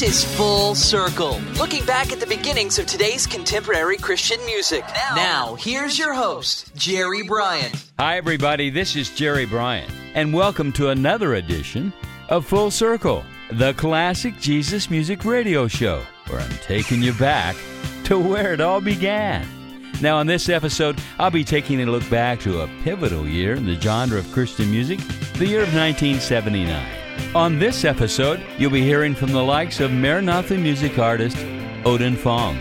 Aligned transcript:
This 0.00 0.24
is 0.24 0.36
Full 0.38 0.74
Circle, 0.74 1.38
looking 1.58 1.84
back 1.84 2.10
at 2.10 2.20
the 2.20 2.26
beginnings 2.26 2.78
of 2.78 2.86
today's 2.86 3.26
contemporary 3.26 3.98
Christian 3.98 4.42
music. 4.46 4.82
Now, 5.14 5.56
here's 5.56 5.98
your 5.98 6.14
host, 6.14 6.74
Jerry 6.74 7.22
Bryant. 7.22 7.84
Hi, 7.98 8.16
everybody. 8.16 8.70
This 8.70 8.96
is 8.96 9.10
Jerry 9.10 9.44
Bryant, 9.44 9.92
and 10.14 10.32
welcome 10.32 10.72
to 10.72 10.88
another 10.88 11.34
edition 11.34 11.92
of 12.30 12.46
Full 12.46 12.70
Circle, 12.70 13.22
the 13.52 13.74
classic 13.74 14.40
Jesus 14.40 14.88
music 14.88 15.26
radio 15.26 15.68
show, 15.68 16.02
where 16.28 16.40
I'm 16.40 16.58
taking 16.62 17.02
you 17.02 17.12
back 17.12 17.54
to 18.04 18.18
where 18.18 18.54
it 18.54 18.62
all 18.62 18.80
began. 18.80 19.46
Now, 20.00 20.16
on 20.16 20.26
this 20.26 20.48
episode, 20.48 20.98
I'll 21.18 21.30
be 21.30 21.44
taking 21.44 21.78
a 21.82 21.84
look 21.84 22.08
back 22.08 22.40
to 22.40 22.62
a 22.62 22.70
pivotal 22.84 23.28
year 23.28 23.54
in 23.54 23.66
the 23.66 23.78
genre 23.78 24.18
of 24.18 24.32
Christian 24.32 24.70
music, 24.70 25.00
the 25.34 25.46
year 25.46 25.60
of 25.60 25.74
1979. 25.74 26.99
On 27.34 27.58
this 27.58 27.84
episode, 27.84 28.40
you'll 28.58 28.70
be 28.70 28.82
hearing 28.82 29.14
from 29.14 29.30
the 29.32 29.42
likes 29.42 29.80
of 29.80 29.92
Maranatha 29.92 30.56
music 30.56 30.98
artist 30.98 31.36
Odin 31.84 32.16
Fong, 32.16 32.58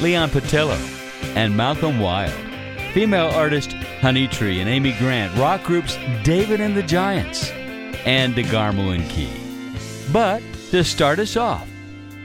Leon 0.00 0.30
Patillo, 0.30 0.78
and 1.36 1.56
Malcolm 1.56 2.00
Wild. 2.00 2.32
Female 2.94 3.28
artist 3.28 3.72
Honey 4.00 4.26
Tree 4.26 4.60
and 4.60 4.68
Amy 4.68 4.92
Grant, 4.98 5.36
rock 5.38 5.62
groups 5.62 5.96
David 6.24 6.60
and 6.60 6.74
the 6.74 6.82
Giants, 6.82 7.50
and 8.06 8.34
DeGarmo 8.34 8.94
and 8.94 9.08
Key. 9.10 9.30
But 10.12 10.42
to 10.70 10.82
start 10.82 11.18
us 11.18 11.36
off, 11.36 11.68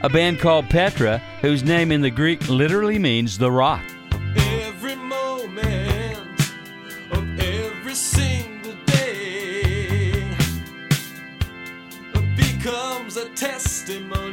a 0.02 0.08
band 0.08 0.40
called 0.40 0.70
Petra, 0.70 1.18
whose 1.42 1.62
name 1.62 1.92
in 1.92 2.00
the 2.00 2.10
Greek 2.10 2.48
literally 2.48 2.98
means 2.98 3.36
the 3.36 3.50
rock. 3.50 3.84
A 13.24 13.28
testimony 13.30 14.23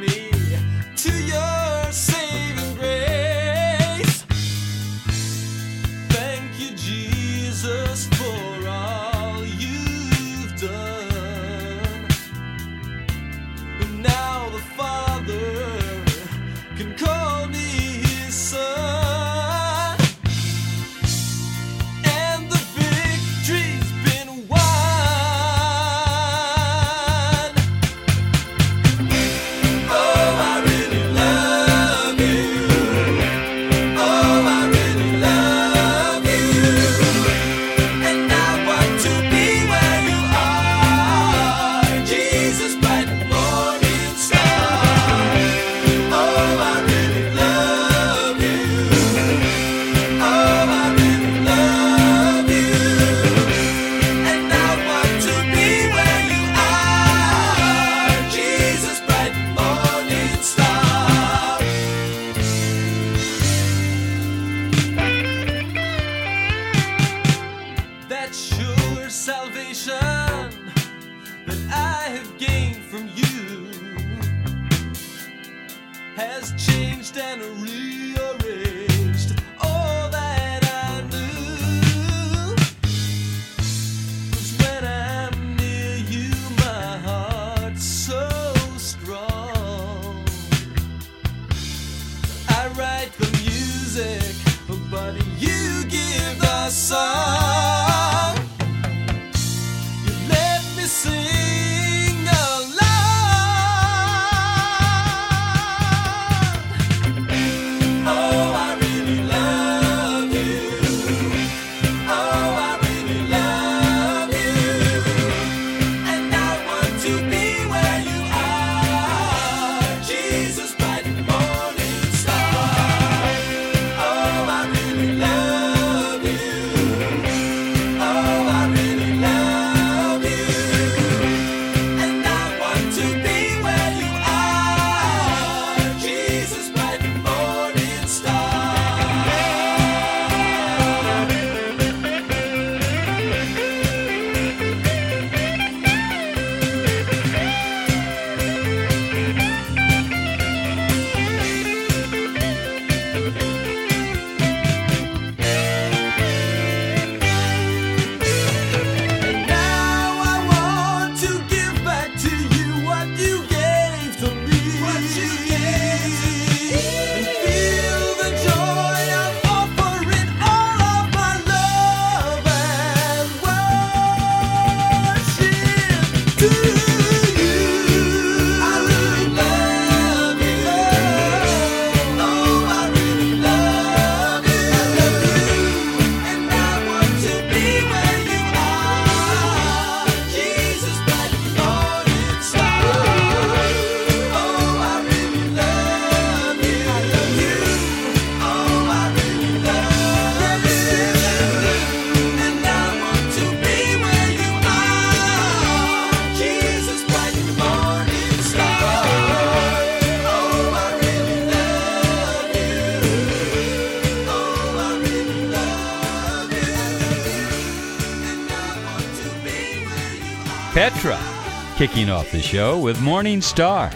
kicking 221.88 222.10
off 222.10 222.30
the 222.30 222.40
show 222.40 222.78
with 222.78 223.02
Morning 223.02 223.42
Star 223.42 223.90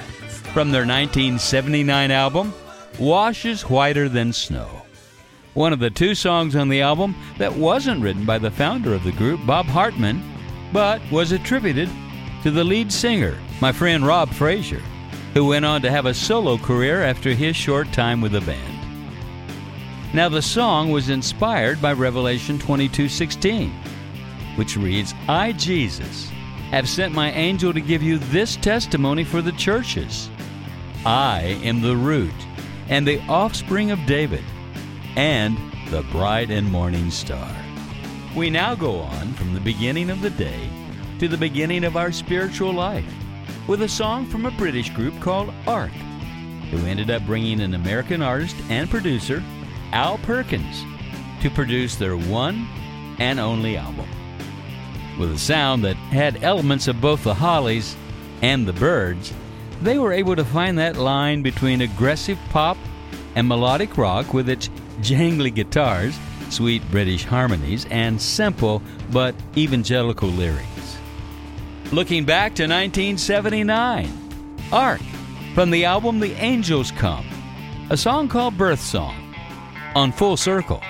from 0.52 0.72
their 0.72 0.84
1979 0.84 2.10
album, 2.10 2.52
Washes 2.98 3.62
Whiter 3.62 4.08
Than 4.08 4.32
Snow. 4.32 4.82
One 5.54 5.72
of 5.72 5.78
the 5.78 5.88
two 5.88 6.16
songs 6.16 6.56
on 6.56 6.68
the 6.68 6.80
album 6.80 7.14
that 7.38 7.54
wasn't 7.54 8.02
written 8.02 8.26
by 8.26 8.38
the 8.38 8.50
founder 8.50 8.92
of 8.92 9.04
the 9.04 9.12
group, 9.12 9.38
Bob 9.46 9.66
Hartman, 9.66 10.20
but 10.72 11.00
was 11.12 11.30
attributed 11.30 11.88
to 12.42 12.50
the 12.50 12.64
lead 12.64 12.90
singer, 12.90 13.38
my 13.60 13.70
friend 13.70 14.04
Rob 14.04 14.30
Frazier, 14.30 14.82
who 15.32 15.46
went 15.46 15.64
on 15.64 15.80
to 15.82 15.90
have 15.90 16.06
a 16.06 16.12
solo 16.12 16.58
career 16.58 17.04
after 17.04 17.34
his 17.34 17.54
short 17.54 17.92
time 17.92 18.20
with 18.20 18.32
the 18.32 18.40
band. 18.40 18.80
Now 20.12 20.28
the 20.28 20.42
song 20.42 20.90
was 20.90 21.08
inspired 21.08 21.80
by 21.80 21.92
Revelation 21.92 22.58
22:16, 22.58 23.70
which 24.56 24.76
reads, 24.76 25.14
"I 25.28 25.52
Jesus 25.52 26.32
have 26.70 26.88
sent 26.88 27.14
my 27.14 27.30
angel 27.32 27.72
to 27.72 27.80
give 27.80 28.02
you 28.02 28.18
this 28.18 28.56
testimony 28.56 29.24
for 29.24 29.42
the 29.42 29.52
churches. 29.52 30.28
I 31.04 31.58
am 31.62 31.80
the 31.80 31.96
root 31.96 32.34
and 32.88 33.06
the 33.06 33.20
offspring 33.28 33.90
of 33.90 34.04
David 34.06 34.44
and 35.16 35.56
the 35.90 36.02
bright 36.12 36.50
and 36.50 36.70
morning 36.70 37.10
star." 37.10 37.48
We 38.34 38.50
now 38.50 38.74
go 38.74 39.00
on 39.00 39.32
from 39.34 39.54
the 39.54 39.60
beginning 39.60 40.10
of 40.10 40.20
the 40.20 40.30
day 40.30 40.68
to 41.18 41.28
the 41.28 41.38
beginning 41.38 41.84
of 41.84 41.96
our 41.96 42.12
spiritual 42.12 42.72
life 42.72 43.10
with 43.66 43.82
a 43.82 43.88
song 43.88 44.26
from 44.26 44.44
a 44.44 44.50
British 44.50 44.90
group 44.90 45.18
called 45.20 45.52
Ark, 45.66 45.92
who 46.70 46.86
ended 46.86 47.10
up 47.10 47.24
bringing 47.26 47.60
an 47.60 47.74
American 47.74 48.22
artist 48.22 48.56
and 48.68 48.90
producer, 48.90 49.42
Al 49.92 50.18
Perkins, 50.18 50.84
to 51.40 51.50
produce 51.50 51.96
their 51.96 52.16
one 52.16 52.66
and 53.18 53.40
only 53.40 53.76
album. 53.76 54.08
With 55.18 55.32
a 55.32 55.38
sound 55.38 55.84
that 55.84 55.96
had 55.96 56.42
elements 56.42 56.88
of 56.88 57.00
both 57.00 57.24
the 57.24 57.34
Hollies 57.34 57.96
and 58.42 58.66
the 58.66 58.72
Byrds, 58.72 59.32
they 59.80 59.98
were 59.98 60.12
able 60.12 60.36
to 60.36 60.44
find 60.44 60.78
that 60.78 60.96
line 60.96 61.42
between 61.42 61.80
aggressive 61.80 62.38
pop 62.50 62.76
and 63.34 63.48
melodic 63.48 63.96
rock 63.96 64.34
with 64.34 64.48
its 64.48 64.68
jangly 65.00 65.54
guitars, 65.54 66.18
sweet 66.50 66.82
British 66.90 67.24
harmonies, 67.24 67.86
and 67.90 68.20
simple 68.20 68.82
but 69.10 69.34
evangelical 69.56 70.28
lyrics. 70.28 70.98
Looking 71.92 72.24
back 72.24 72.54
to 72.56 72.64
1979, 72.64 74.10
Ark 74.72 75.00
from 75.54 75.70
the 75.70 75.84
album 75.84 76.20
The 76.20 76.32
Angels 76.32 76.90
Come, 76.90 77.26
a 77.88 77.96
song 77.96 78.28
called 78.28 78.58
Birth 78.58 78.80
Song, 78.80 79.34
on 79.94 80.12
Full 80.12 80.36
Circle. 80.36 80.82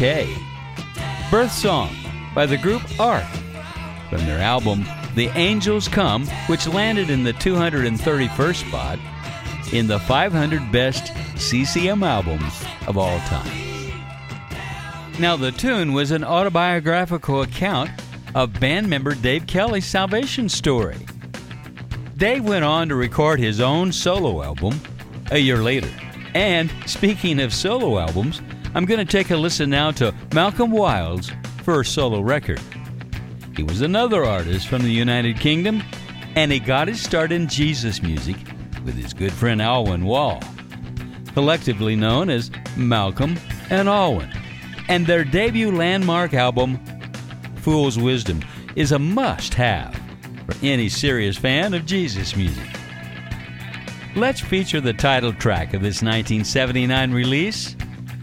UK. 0.00 0.26
Birth 1.30 1.52
Song 1.52 1.94
by 2.34 2.46
the 2.46 2.56
group 2.56 2.82
Ark 2.98 3.26
from 4.08 4.24
their 4.24 4.38
album 4.38 4.86
The 5.14 5.28
Angels 5.36 5.88
Come, 5.88 6.26
which 6.46 6.66
landed 6.66 7.10
in 7.10 7.22
the 7.22 7.34
231st 7.34 8.66
spot 8.66 8.98
in 9.74 9.86
the 9.86 9.98
500 9.98 10.72
best 10.72 11.12
CCM 11.36 12.02
albums 12.02 12.64
of 12.86 12.96
all 12.96 13.18
time. 13.20 13.92
Now, 15.18 15.36
the 15.36 15.52
tune 15.52 15.92
was 15.92 16.12
an 16.12 16.24
autobiographical 16.24 17.42
account 17.42 17.90
of 18.34 18.58
band 18.58 18.88
member 18.88 19.14
Dave 19.14 19.46
Kelly's 19.46 19.84
salvation 19.84 20.48
story. 20.48 20.96
Dave 22.16 22.44
went 22.44 22.64
on 22.64 22.88
to 22.88 22.94
record 22.94 23.38
his 23.38 23.60
own 23.60 23.92
solo 23.92 24.42
album 24.42 24.80
a 25.30 25.38
year 25.38 25.58
later. 25.58 25.90
And 26.34 26.72
speaking 26.86 27.38
of 27.38 27.52
solo 27.52 27.98
albums, 27.98 28.40
I'm 28.72 28.84
going 28.84 29.04
to 29.04 29.10
take 29.10 29.30
a 29.30 29.36
listen 29.36 29.68
now 29.68 29.90
to 29.92 30.14
Malcolm 30.32 30.70
Wild's 30.70 31.32
first 31.64 31.92
solo 31.92 32.20
record. 32.20 32.60
He 33.56 33.64
was 33.64 33.80
another 33.80 34.24
artist 34.24 34.68
from 34.68 34.82
the 34.82 34.92
United 34.92 35.40
Kingdom, 35.40 35.82
and 36.36 36.52
he 36.52 36.60
got 36.60 36.86
his 36.86 37.02
start 37.02 37.32
in 37.32 37.48
Jesus 37.48 38.00
music 38.00 38.36
with 38.84 38.94
his 38.94 39.12
good 39.12 39.32
friend 39.32 39.60
Alwyn 39.60 40.04
Wall, 40.04 40.40
collectively 41.34 41.96
known 41.96 42.30
as 42.30 42.52
Malcolm 42.76 43.36
and 43.70 43.88
Alwyn. 43.88 44.32
And 44.88 45.04
their 45.04 45.24
debut 45.24 45.72
landmark 45.72 46.32
album, 46.32 46.78
Fool's 47.56 47.98
Wisdom, 47.98 48.40
is 48.76 48.92
a 48.92 49.00
must 49.00 49.52
have 49.54 50.00
for 50.46 50.54
any 50.62 50.88
serious 50.88 51.36
fan 51.36 51.74
of 51.74 51.86
Jesus 51.86 52.36
music. 52.36 52.68
Let's 54.14 54.40
feature 54.40 54.80
the 54.80 54.92
title 54.92 55.32
track 55.32 55.74
of 55.74 55.82
this 55.82 56.02
1979 56.02 57.12
release, 57.12 57.76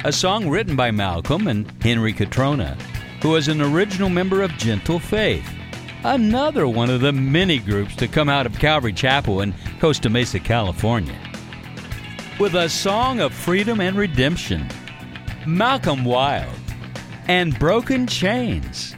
a 0.03 0.11
song 0.11 0.49
written 0.49 0.75
by 0.75 0.91
Malcolm 0.91 1.47
and 1.47 1.71
Henry 1.81 2.13
Cutrona, 2.13 2.79
who 3.21 3.29
was 3.29 3.47
an 3.47 3.61
original 3.61 4.09
member 4.09 4.41
of 4.41 4.51
Gentle 4.51 4.99
Faith, 4.99 5.47
another 6.03 6.67
one 6.67 6.89
of 6.89 7.01
the 7.01 7.11
many 7.11 7.57
groups 7.57 7.95
to 7.95 8.07
come 8.07 8.29
out 8.29 8.45
of 8.45 8.59
Calvary 8.59 8.93
Chapel 8.93 9.41
in 9.41 9.53
Costa 9.79 10.09
Mesa, 10.09 10.39
California. 10.39 11.17
With 12.39 12.53
a 12.53 12.69
song 12.69 13.19
of 13.19 13.33
freedom 13.33 13.79
and 13.79 13.97
redemption, 13.97 14.67
Malcolm 15.45 16.05
Wild 16.05 16.59
and 17.27 17.57
Broken 17.57 18.05
Chains. 18.05 18.96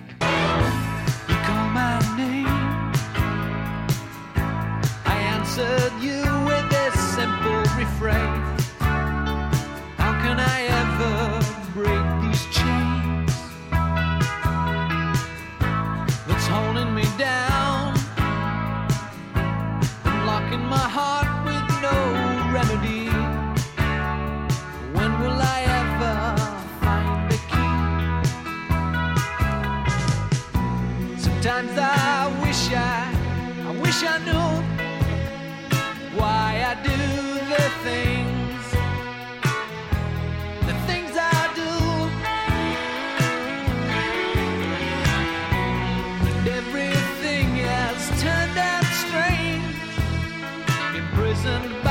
Imprisoned 51.46 51.88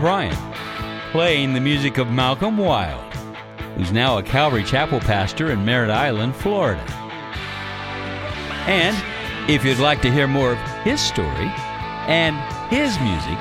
Bryant 0.00 0.38
playing 1.12 1.52
the 1.52 1.60
music 1.60 1.98
of 1.98 2.10
Malcolm 2.10 2.56
Wild, 2.56 3.12
who's 3.74 3.92
now 3.92 4.16
a 4.16 4.22
Calvary 4.22 4.64
Chapel 4.64 5.00
pastor 5.00 5.50
in 5.50 5.62
Merritt 5.64 5.90
Island, 5.90 6.34
Florida. 6.34 6.82
And 8.66 8.96
if 9.50 9.62
you'd 9.64 9.78
like 9.78 10.02
to 10.02 10.10
hear 10.10 10.26
more 10.26 10.52
of 10.52 10.58
his 10.84 11.00
story 11.00 11.50
and 12.06 12.36
his 12.72 12.98
music, 13.00 13.38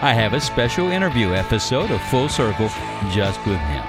I 0.00 0.12
have 0.14 0.32
a 0.32 0.40
special 0.40 0.88
interview 0.88 1.34
episode 1.34 1.90
of 1.90 2.00
Full 2.04 2.28
Circle 2.28 2.68
just 3.10 3.44
with 3.46 3.58
him. 3.58 3.84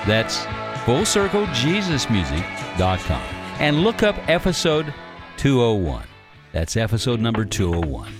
That's 0.06 0.44
fullcirclejesusmusic.com. 0.85 3.23
And 3.61 3.85
look 3.85 4.02
up 4.02 4.16
episode 4.28 4.92
201. 5.37 6.07
That's 6.53 6.76
episode 6.76 7.21
number 7.21 7.45
201. 7.45 8.12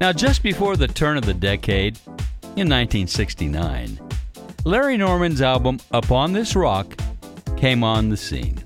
Now, 0.00 0.12
just 0.12 0.42
before 0.42 0.76
the 0.76 0.86
turn 0.86 1.16
of 1.16 1.24
the 1.24 1.34
decade, 1.34 1.98
in 2.58 2.68
1969, 2.68 4.00
Larry 4.64 4.96
Norman's 4.96 5.42
album 5.42 5.78
Upon 5.92 6.32
This 6.32 6.56
Rock 6.56 6.96
came 7.56 7.84
on 7.84 8.08
the 8.08 8.16
scene. 8.16 8.62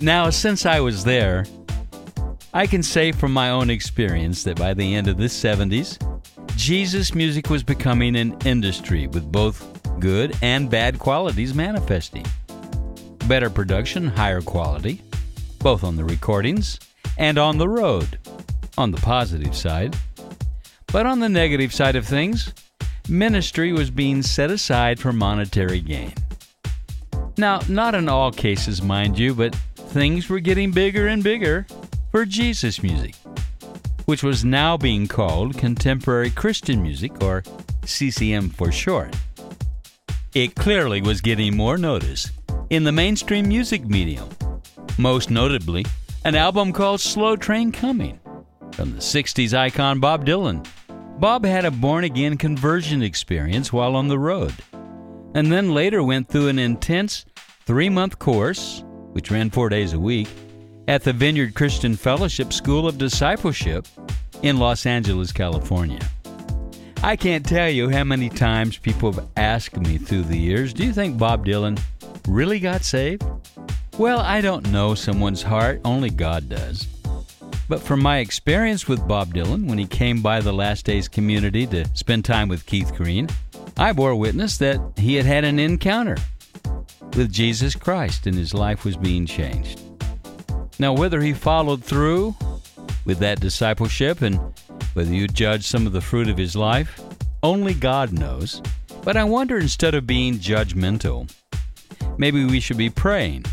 Now, 0.00 0.30
since 0.30 0.64
I 0.64 0.80
was 0.80 1.04
there, 1.04 1.44
I 2.52 2.66
can 2.66 2.82
say 2.82 3.12
from 3.12 3.32
my 3.32 3.50
own 3.50 3.68
experience 3.68 4.44
that 4.44 4.58
by 4.58 4.74
the 4.74 4.94
end 4.94 5.08
of 5.08 5.16
the 5.16 5.24
70s, 5.24 5.98
Jesus 6.56 7.14
music 7.14 7.50
was 7.50 7.62
becoming 7.62 8.16
an 8.16 8.36
industry 8.46 9.06
with 9.06 9.30
both 9.30 9.73
good 10.04 10.36
and 10.42 10.68
bad 10.68 10.98
qualities 10.98 11.54
manifesting. 11.54 12.26
Better 13.26 13.48
production, 13.48 14.06
higher 14.06 14.42
quality, 14.42 15.00
both 15.60 15.82
on 15.82 15.96
the 15.96 16.04
recordings 16.04 16.78
and 17.16 17.38
on 17.38 17.56
the 17.56 17.70
road, 17.70 18.18
on 18.76 18.90
the 18.90 19.00
positive 19.00 19.56
side. 19.56 19.96
But 20.88 21.06
on 21.06 21.20
the 21.20 21.28
negative 21.30 21.72
side 21.72 21.96
of 21.96 22.06
things, 22.06 22.52
ministry 23.08 23.72
was 23.72 23.90
being 23.90 24.20
set 24.20 24.50
aside 24.50 25.00
for 25.00 25.10
monetary 25.10 25.80
gain. 25.80 26.12
Now, 27.38 27.60
not 27.70 27.94
in 27.94 28.06
all 28.06 28.30
cases, 28.30 28.82
mind 28.82 29.18
you, 29.18 29.34
but 29.34 29.54
things 29.74 30.28
were 30.28 30.38
getting 30.38 30.70
bigger 30.70 31.06
and 31.06 31.24
bigger 31.24 31.66
for 32.10 32.26
Jesus 32.26 32.82
music, 32.82 33.14
which 34.04 34.22
was 34.22 34.44
now 34.44 34.76
being 34.76 35.08
called 35.08 35.56
contemporary 35.56 36.28
Christian 36.28 36.82
music, 36.82 37.22
or 37.22 37.42
CCM 37.86 38.50
for 38.50 38.70
short. 38.70 39.16
It 40.34 40.56
clearly 40.56 41.00
was 41.00 41.20
getting 41.20 41.56
more 41.56 41.78
notice 41.78 42.32
in 42.68 42.82
the 42.82 42.90
mainstream 42.90 43.46
music 43.46 43.86
medium, 43.86 44.28
most 44.98 45.30
notably 45.30 45.84
an 46.24 46.34
album 46.34 46.72
called 46.72 47.00
Slow 47.00 47.36
Train 47.36 47.70
Coming 47.70 48.18
from 48.72 48.90
the 48.94 48.98
60s 48.98 49.54
icon 49.54 50.00
Bob 50.00 50.26
Dylan. 50.26 50.66
Bob 51.20 51.44
had 51.44 51.64
a 51.64 51.70
born 51.70 52.02
again 52.02 52.36
conversion 52.36 53.00
experience 53.00 53.72
while 53.72 53.94
on 53.94 54.08
the 54.08 54.18
road, 54.18 54.52
and 55.36 55.52
then 55.52 55.72
later 55.72 56.02
went 56.02 56.28
through 56.28 56.48
an 56.48 56.58
intense 56.58 57.24
three 57.64 57.88
month 57.88 58.18
course, 58.18 58.82
which 59.12 59.30
ran 59.30 59.50
four 59.50 59.68
days 59.68 59.92
a 59.92 60.00
week, 60.00 60.26
at 60.88 61.04
the 61.04 61.12
Vineyard 61.12 61.54
Christian 61.54 61.94
Fellowship 61.94 62.52
School 62.52 62.88
of 62.88 62.98
Discipleship 62.98 63.86
in 64.42 64.58
Los 64.58 64.84
Angeles, 64.84 65.30
California. 65.30 66.00
I 67.04 67.16
can't 67.16 67.44
tell 67.44 67.68
you 67.68 67.90
how 67.90 68.02
many 68.02 68.30
times 68.30 68.78
people 68.78 69.12
have 69.12 69.28
asked 69.36 69.76
me 69.76 69.98
through 69.98 70.22
the 70.22 70.38
years, 70.38 70.72
do 70.72 70.86
you 70.86 70.92
think 70.94 71.18
Bob 71.18 71.44
Dylan 71.44 71.78
really 72.26 72.58
got 72.58 72.82
saved? 72.82 73.22
Well, 73.98 74.20
I 74.20 74.40
don't 74.40 74.72
know 74.72 74.94
someone's 74.94 75.42
heart, 75.42 75.82
only 75.84 76.08
God 76.08 76.48
does. 76.48 76.86
But 77.68 77.82
from 77.82 78.00
my 78.00 78.20
experience 78.20 78.88
with 78.88 79.06
Bob 79.06 79.34
Dylan 79.34 79.68
when 79.68 79.76
he 79.76 79.86
came 79.86 80.22
by 80.22 80.40
the 80.40 80.54
Last 80.54 80.86
Days 80.86 81.06
community 81.06 81.66
to 81.66 81.84
spend 81.92 82.24
time 82.24 82.48
with 82.48 82.64
Keith 82.64 82.94
Green, 82.94 83.28
I 83.76 83.92
bore 83.92 84.16
witness 84.16 84.56
that 84.56 84.80
he 84.96 85.16
had 85.16 85.26
had 85.26 85.44
an 85.44 85.58
encounter 85.58 86.16
with 87.14 87.30
Jesus 87.30 87.74
Christ 87.74 88.26
and 88.26 88.34
his 88.34 88.54
life 88.54 88.82
was 88.82 88.96
being 88.96 89.26
changed. 89.26 89.78
Now, 90.78 90.94
whether 90.94 91.20
he 91.20 91.34
followed 91.34 91.84
through 91.84 92.34
with 93.04 93.18
that 93.18 93.40
discipleship 93.40 94.22
and 94.22 94.40
whether 94.94 95.12
you 95.12 95.28
judge 95.28 95.66
some 95.66 95.86
of 95.86 95.92
the 95.92 96.00
fruit 96.00 96.28
of 96.28 96.38
his 96.38 96.56
life, 96.56 97.00
only 97.42 97.74
God 97.74 98.12
knows. 98.12 98.62
But 99.02 99.16
I 99.16 99.24
wonder 99.24 99.58
instead 99.58 99.94
of 99.94 100.06
being 100.06 100.34
judgmental, 100.38 101.32
maybe 102.16 102.44
we 102.44 102.60
should 102.60 102.78
be 102.78 102.90
praying 102.90 103.44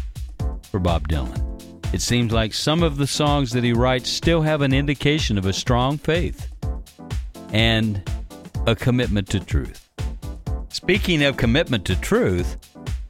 for 0.71 0.79
Bob 0.79 1.07
Dylan. 1.07 1.47
It 1.93 2.01
seems 2.01 2.31
like 2.31 2.53
some 2.53 2.83
of 2.83 2.97
the 2.97 3.07
songs 3.07 3.51
that 3.51 3.63
he 3.63 3.73
writes 3.73 4.09
still 4.09 4.41
have 4.41 4.61
an 4.61 4.73
indication 4.73 5.37
of 5.37 5.45
a 5.45 5.51
strong 5.51 5.97
faith 5.97 6.47
and 7.51 8.01
a 8.65 8.75
commitment 8.75 9.27
to 9.29 9.41
truth. 9.41 9.89
Speaking 10.69 11.21
of 11.23 11.35
commitment 11.35 11.83
to 11.85 11.99
truth, 11.99 12.55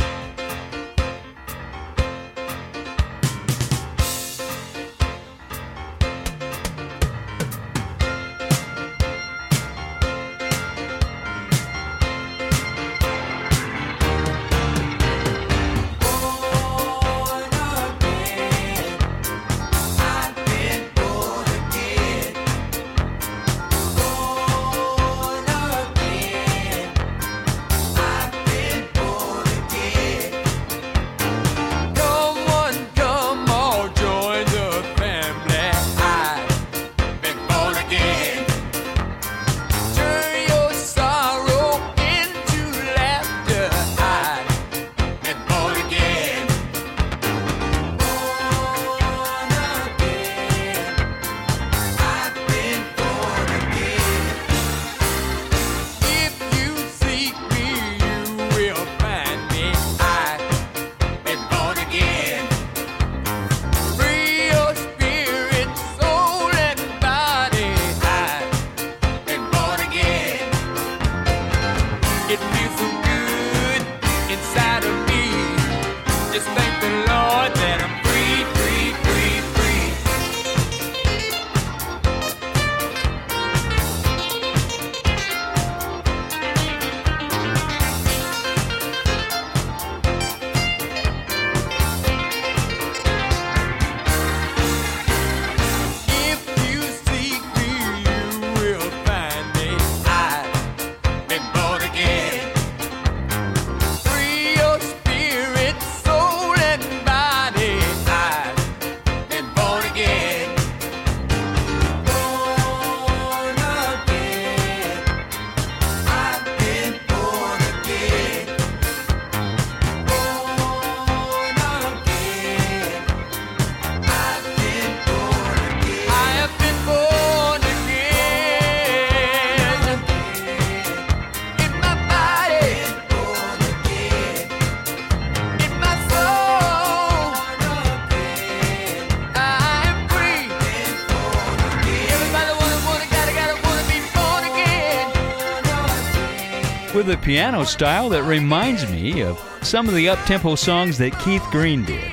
A 147.14 147.16
piano 147.16 147.62
style 147.62 148.08
that 148.08 148.24
reminds 148.24 148.90
me 148.90 149.22
of 149.22 149.38
some 149.62 149.88
of 149.88 149.94
the 149.94 150.08
up-tempo 150.08 150.56
songs 150.56 150.98
that 150.98 151.16
Keith 151.20 151.44
Green 151.52 151.84
did. 151.84 152.12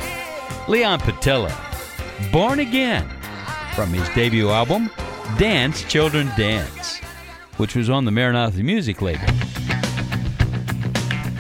Leon 0.68 1.00
Patillo, 1.00 1.52
Born 2.32 2.60
Again, 2.60 3.10
from 3.74 3.90
his 3.90 4.08
debut 4.10 4.52
album, 4.52 4.92
Dance 5.40 5.84
Children 5.86 6.28
Dance, 6.38 7.00
which 7.58 7.76
was 7.76 7.90
on 7.90 8.06
the 8.06 8.12
Maranatha 8.12 8.62
Music 8.62 9.02
label. 9.02 9.26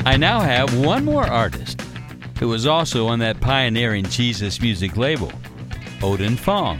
I 0.08 0.18
now 0.18 0.40
have 0.40 0.76
one 0.84 1.06
more 1.06 1.28
artist 1.28 1.80
who 2.40 2.48
was 2.48 2.66
also 2.66 3.06
on 3.08 3.20
that 3.20 3.40
pioneering 3.42 4.06
Jesus 4.06 4.60
music 4.60 4.98
label, 4.98 5.32
Odin 6.02 6.36
Fong. 6.36 6.80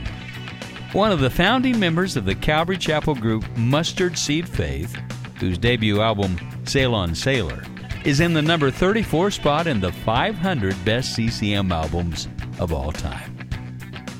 One 0.94 1.12
of 1.12 1.20
the 1.20 1.30
founding 1.30 1.78
members 1.78 2.16
of 2.16 2.24
the 2.24 2.34
Calvary 2.34 2.76
Chapel 2.76 3.14
group 3.14 3.44
Mustard 3.56 4.18
Seed 4.18 4.48
Faith, 4.48 4.96
whose 5.38 5.58
debut 5.58 6.00
album, 6.00 6.36
Sail 6.72 6.94
on 6.94 7.14
Sailor, 7.14 7.62
is 8.06 8.20
in 8.20 8.32
the 8.32 8.40
number 8.40 8.70
34 8.70 9.30
spot 9.30 9.66
in 9.66 9.78
the 9.78 9.92
500 9.92 10.74
best 10.86 11.14
CCM 11.14 11.70
albums 11.70 12.28
of 12.58 12.72
all 12.72 12.90
time. 12.90 13.36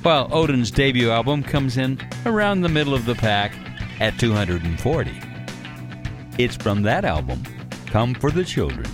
While 0.03 0.29
Odin's 0.31 0.71
debut 0.71 1.09
album 1.09 1.43
comes 1.43 1.79
in 1.79 1.99
around 2.27 2.61
the 2.61 2.69
middle 2.69 2.93
of 2.93 3.07
the 3.07 3.15
pack 3.15 3.55
at 4.01 4.19
240. 4.19 5.11
It's 6.37 6.57
from 6.57 6.83
that 6.83 7.07
album, 7.07 7.43
Come 7.87 8.13
for 8.13 8.31
the 8.31 8.45
Children. 8.45 8.85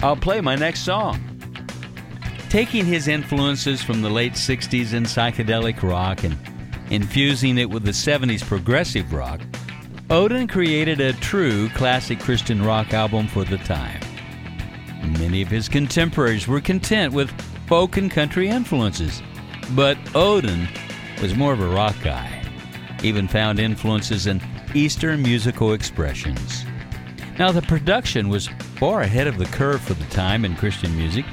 I'll 0.00 0.16
play 0.16 0.40
my 0.40 0.56
next 0.56 0.80
song. 0.80 1.20
Taking 2.48 2.86
his 2.86 3.08
influences 3.08 3.82
from 3.82 4.00
the 4.00 4.08
late 4.08 4.36
60s 4.36 4.94
in 4.94 5.02
psychedelic 5.02 5.82
rock 5.82 6.24
and 6.24 6.38
infusing 6.88 7.58
it 7.58 7.68
with 7.68 7.84
the 7.84 7.90
70s 7.90 8.42
progressive 8.42 9.12
rock, 9.12 9.42
Odin 10.12 10.46
created 10.46 11.00
a 11.00 11.14
true 11.14 11.70
classic 11.70 12.20
Christian 12.20 12.62
rock 12.62 12.92
album 12.92 13.26
for 13.26 13.44
the 13.44 13.56
time. 13.56 13.98
Many 15.18 15.40
of 15.40 15.48
his 15.48 15.70
contemporaries 15.70 16.46
were 16.46 16.60
content 16.60 17.14
with 17.14 17.30
folk 17.66 17.96
and 17.96 18.10
country 18.10 18.48
influences, 18.48 19.22
but 19.70 19.96
Odin 20.14 20.68
was 21.22 21.34
more 21.34 21.54
of 21.54 21.62
a 21.62 21.66
rock 21.66 21.96
guy, 22.04 22.44
even 23.02 23.26
found 23.26 23.58
influences 23.58 24.26
in 24.26 24.42
Eastern 24.74 25.22
musical 25.22 25.72
expressions. 25.72 26.66
Now, 27.38 27.50
the 27.50 27.62
production 27.62 28.28
was 28.28 28.48
far 28.76 29.00
ahead 29.00 29.26
of 29.26 29.38
the 29.38 29.46
curve 29.46 29.80
for 29.80 29.94
the 29.94 30.04
time 30.10 30.44
in 30.44 30.56
Christian 30.56 30.94
music 30.94 31.24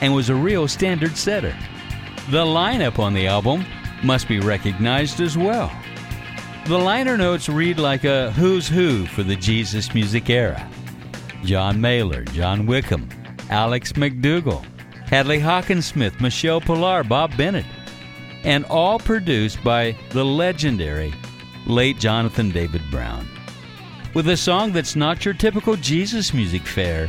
and 0.00 0.14
was 0.14 0.30
a 0.30 0.34
real 0.34 0.66
standard 0.66 1.14
setter. 1.14 1.54
The 2.30 2.46
lineup 2.46 2.98
on 2.98 3.12
the 3.12 3.26
album 3.26 3.66
must 4.02 4.28
be 4.28 4.40
recognized 4.40 5.20
as 5.20 5.36
well. 5.36 5.70
The 6.68 6.76
liner 6.78 7.16
notes 7.16 7.48
read 7.48 7.78
like 7.78 8.04
a 8.04 8.30
who's 8.32 8.68
who 8.68 9.06
for 9.06 9.22
the 9.22 9.36
Jesus 9.36 9.94
music 9.94 10.28
era 10.28 10.70
John 11.42 11.78
Mehler, 11.78 12.30
John 12.34 12.66
Wickham, 12.66 13.08
Alex 13.48 13.92
McDougall, 13.94 14.62
Hadley 15.06 15.40
Hockensmith, 15.40 16.20
Michelle 16.20 16.60
Pillar, 16.60 17.04
Bob 17.04 17.34
Bennett, 17.38 17.64
and 18.44 18.66
all 18.66 18.98
produced 18.98 19.64
by 19.64 19.96
the 20.10 20.22
legendary 20.22 21.14
late 21.66 21.98
Jonathan 21.98 22.50
David 22.50 22.82
Brown. 22.90 23.26
With 24.12 24.28
a 24.28 24.36
song 24.36 24.70
that's 24.72 24.94
not 24.94 25.24
your 25.24 25.32
typical 25.32 25.74
Jesus 25.74 26.34
music 26.34 26.66
fare, 26.66 27.06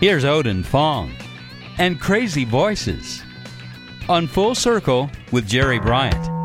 here's 0.00 0.24
Odin 0.24 0.62
Fong 0.62 1.12
and 1.76 2.00
Crazy 2.00 2.46
Voices 2.46 3.22
on 4.08 4.26
Full 4.26 4.54
Circle 4.54 5.10
with 5.32 5.46
Jerry 5.46 5.78
Bryant. 5.78 6.39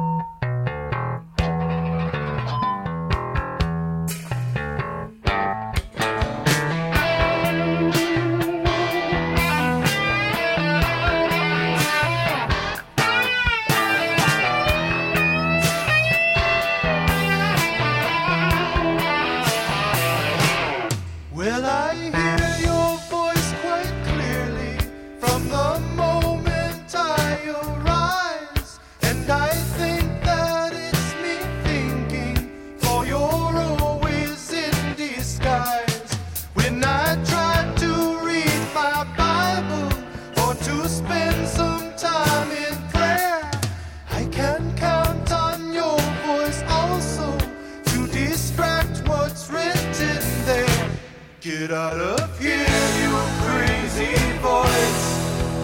Out 51.85 52.01
of 52.01 52.39
here, 52.39 52.85
you 53.01 53.11
crazy 53.45 54.15
voice. 54.41 55.05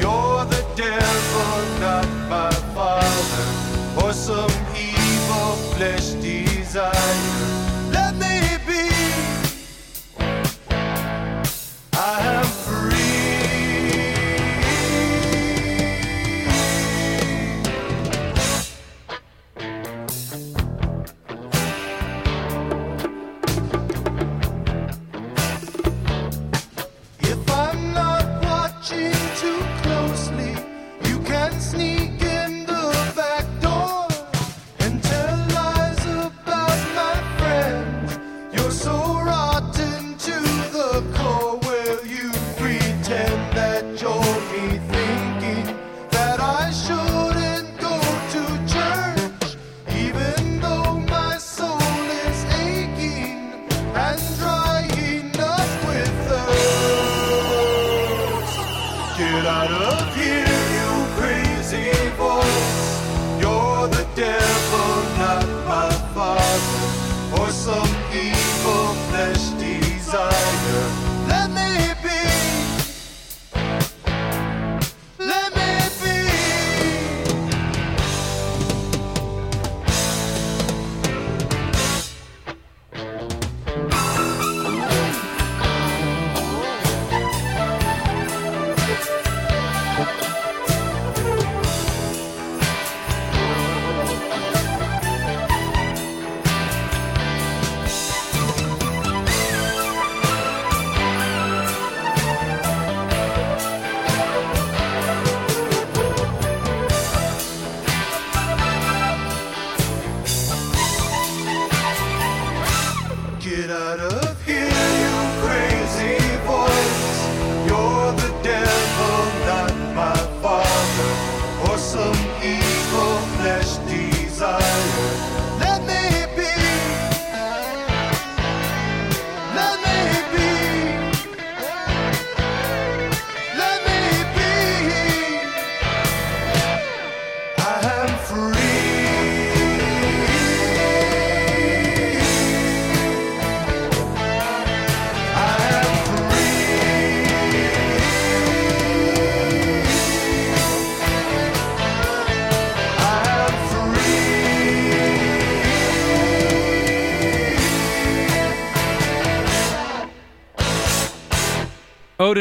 You're 0.01 0.45
the 0.53 0.63
devil, 0.75 1.80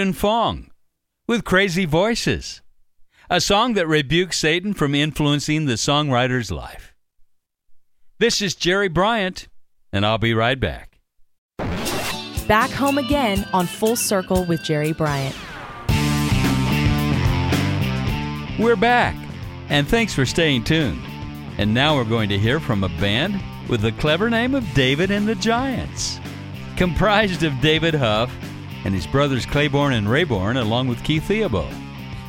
Odin 0.01 0.15
Fong 0.15 0.71
with 1.29 1.45
Crazy 1.45 1.85
Voices, 1.85 2.63
a 3.29 3.39
song 3.39 3.75
that 3.75 3.87
rebukes 3.87 4.39
Satan 4.39 4.73
from 4.73 4.95
influencing 4.95 5.67
the 5.67 5.75
songwriter's 5.75 6.51
life. 6.51 6.95
This 8.19 8.41
is 8.41 8.55
Jerry 8.55 8.89
Bryant, 8.89 9.49
and 9.93 10.07
I'll 10.07 10.17
be 10.17 10.33
right 10.33 10.59
back. 10.59 11.01
Back 12.49 12.71
home 12.71 12.97
again 12.97 13.47
on 13.53 13.67
Full 13.67 13.95
Circle 13.95 14.47
with 14.47 14.65
Jerry 14.65 14.95
Bryant. 14.95 15.37
We're 18.59 18.77
back, 18.77 19.15
and 19.69 19.87
thanks 19.87 20.15
for 20.15 20.25
staying 20.25 20.65
tuned. 20.65 21.03
And 21.59 21.75
now 21.75 21.95
we're 21.95 22.05
going 22.05 22.31
to 22.31 22.39
hear 22.39 22.59
from 22.59 22.85
a 22.85 22.89
band 22.89 23.39
with 23.69 23.83
the 23.83 23.93
clever 23.93 24.31
name 24.31 24.55
of 24.55 24.65
David 24.73 25.11
and 25.11 25.29
the 25.29 25.35
Giants, 25.35 26.19
comprised 26.79 27.43
of 27.43 27.61
David 27.61 27.93
Huff 27.93 28.35
and 28.85 28.95
his 28.95 29.07
brothers 29.07 29.47
Claiborne 29.47 29.93
and 29.93 30.07
Rayborn, 30.07 30.61
along 30.61 30.89
with 30.89 31.05
Keith 31.05 31.25
Theobald. 31.25 31.73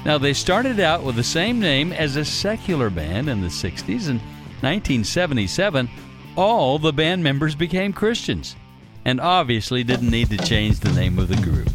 Now, 0.06 0.18
they 0.18 0.34
started 0.34 0.80
out 0.80 1.04
with 1.04 1.16
the 1.16 1.24
same 1.24 1.60
name 1.60 1.94
as 1.94 2.16
a 2.16 2.26
secular 2.26 2.90
band 2.90 3.30
in 3.30 3.42
the 3.42 3.48
60s. 3.48 4.10
and 4.10 4.20
1977, 4.62 5.90
all 6.36 6.80
the 6.80 6.94
band 6.94 7.24
members 7.24 7.56
became 7.56 7.94
Christians 7.94 8.56
and 9.06 9.20
obviously 9.20 9.84
didn't 9.84 10.12
need 10.12 10.30
to 10.30 10.38
change 10.38 10.80
the 10.80 10.92
name 10.94 11.18
of 11.18 11.28
the 11.28 11.36
group. 11.38 11.70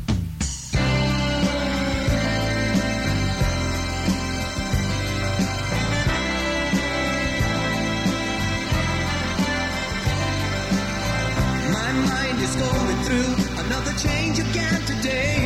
Another 13.86 13.98
change 13.98 14.38
again 14.40 14.80
today. 14.86 15.45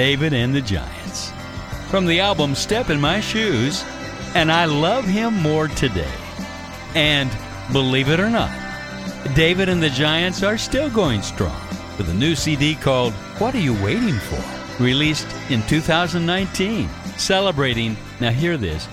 David 0.00 0.32
and 0.32 0.54
the 0.54 0.62
Giants. 0.62 1.30
From 1.90 2.06
the 2.06 2.20
album 2.20 2.54
Step 2.54 2.88
in 2.88 2.98
My 2.98 3.20
Shoes, 3.20 3.84
and 4.34 4.50
I 4.50 4.64
Love 4.64 5.04
Him 5.04 5.34
More 5.42 5.68
Today. 5.68 6.14
And 6.94 7.30
believe 7.70 8.08
it 8.08 8.18
or 8.18 8.30
not, 8.30 8.50
David 9.34 9.68
and 9.68 9.82
the 9.82 9.90
Giants 9.90 10.42
are 10.42 10.56
still 10.56 10.88
going 10.88 11.20
strong 11.20 11.60
with 11.98 12.08
a 12.08 12.14
new 12.14 12.34
CD 12.34 12.76
called 12.76 13.12
What 13.36 13.54
Are 13.54 13.58
You 13.58 13.74
Waiting 13.84 14.14
For? 14.14 14.42
released 14.82 15.28
in 15.50 15.60
2019, 15.66 16.88
celebrating, 17.18 17.94
now 18.20 18.30
hear 18.30 18.56
this, 18.56 18.88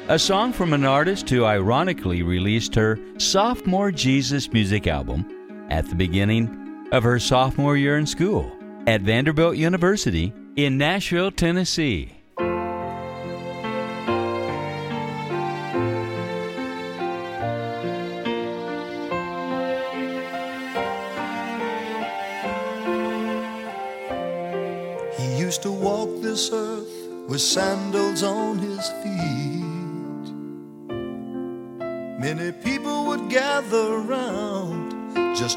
a 0.08 0.18
song 0.18 0.52
from 0.52 0.72
an 0.72 0.84
artist 0.84 1.28
who 1.28 1.44
ironically 1.44 2.22
released 2.22 2.74
her 2.74 2.98
sophomore 3.18 3.90
Jesus 3.90 4.52
music 4.52 4.86
album 4.86 5.66
at 5.70 5.88
the 5.88 5.96
beginning 5.96 6.86
of 6.92 7.02
her 7.02 7.18
sophomore 7.18 7.76
year 7.76 7.98
in 7.98 8.06
school 8.06 8.50
at 8.86 9.00
Vanderbilt 9.00 9.56
University 9.56 10.32
in 10.56 10.78
Nashville, 10.78 11.30
Tennessee. 11.30 12.21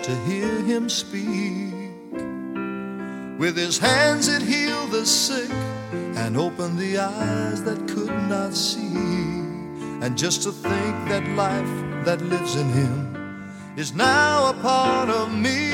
To 0.05 0.15
hear 0.27 0.61
him 0.61 0.87
speak. 0.87 1.73
With 3.39 3.57
his 3.57 3.79
hands, 3.79 4.27
he'd 4.27 4.43
heal 4.43 4.85
the 4.85 5.03
sick 5.03 5.49
and 6.21 6.37
open 6.37 6.77
the 6.77 6.99
eyes 6.99 7.63
that 7.63 7.87
could 7.87 8.13
not 8.29 8.53
see. 8.53 8.93
And 10.03 10.15
just 10.15 10.43
to 10.43 10.51
think 10.51 10.95
that 11.09 11.27
life 11.29 12.05
that 12.05 12.21
lives 12.21 12.55
in 12.55 12.69
him 12.69 13.51
is 13.77 13.95
now 13.95 14.51
a 14.51 14.53
part 14.61 15.09
of 15.09 15.33
me. 15.33 15.71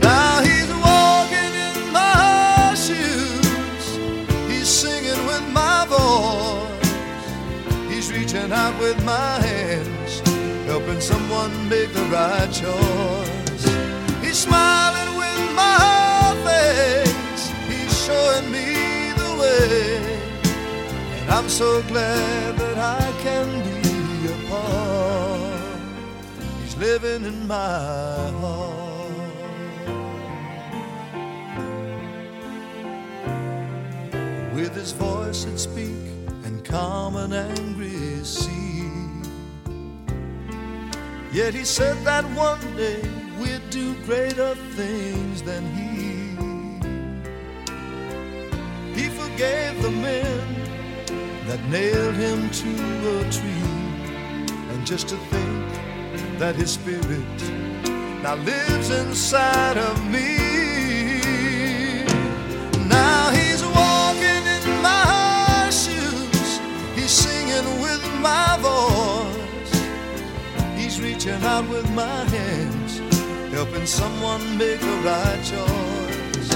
Now 0.00 0.40
he's 0.40 0.70
walking 0.86 1.52
in 1.66 1.92
my 1.92 2.74
shoes. 2.76 3.84
He's 4.48 4.68
singing 4.68 5.26
with 5.26 5.44
my 5.50 5.84
voice. 5.90 6.90
He's 7.92 8.12
reaching 8.12 8.52
out 8.52 8.78
with 8.78 9.02
my 9.04 9.40
hands, 9.40 10.01
helping 10.72 11.02
someone 11.02 11.52
make 11.68 11.92
the 11.92 12.04
right 12.04 12.50
choice. 12.50 13.64
He's 14.24 14.38
smiling 14.38 15.10
with 15.22 15.40
my 15.54 16.34
face. 16.48 17.44
He's 17.70 17.94
showing 18.06 18.46
me 18.50 19.12
the 19.22 19.30
way. 19.40 19.98
And 21.20 21.30
I'm 21.30 21.48
so 21.50 21.82
glad 21.92 22.56
that 22.56 22.78
I 22.78 23.04
can 23.26 23.46
be 23.68 23.92
a 24.34 24.38
part. 24.48 25.80
He's 26.62 26.76
living 26.78 27.26
in 27.26 27.46
my 27.46 28.30
heart. 28.40 29.12
With 34.54 34.74
his 34.74 34.92
voice 34.92 35.44
he'd 35.44 35.60
speak 35.60 36.04
and 36.44 36.64
calm 36.64 37.16
an 37.16 37.34
angry 37.34 38.24
sea. 38.24 38.61
Yet 41.32 41.54
he 41.54 41.64
said 41.64 41.96
that 42.04 42.24
one 42.36 42.60
day 42.76 43.00
we'd 43.38 43.70
do 43.70 43.94
greater 44.04 44.54
things 44.76 45.40
than 45.42 45.64
he. 45.72 46.12
He 48.94 49.08
forgave 49.08 49.80
the 49.80 49.90
men 49.90 50.62
that 51.46 51.64
nailed 51.70 52.16
him 52.16 52.50
to 52.50 52.70
a 53.18 53.30
tree. 53.30 53.72
And 54.72 54.86
just 54.86 55.08
to 55.08 55.16
think 55.16 56.38
that 56.38 56.54
his 56.54 56.72
spirit 56.72 57.38
now 58.22 58.34
lives 58.34 58.90
inside 58.90 59.78
of 59.78 60.04
me. 60.10 60.61
Reaching 71.24 71.44
out 71.44 71.68
with 71.68 71.88
my 71.92 72.24
hands, 72.30 72.98
helping 73.52 73.86
someone 73.86 74.58
make 74.58 74.80
the 74.80 74.96
right 75.04 75.40
choice. 75.44 76.50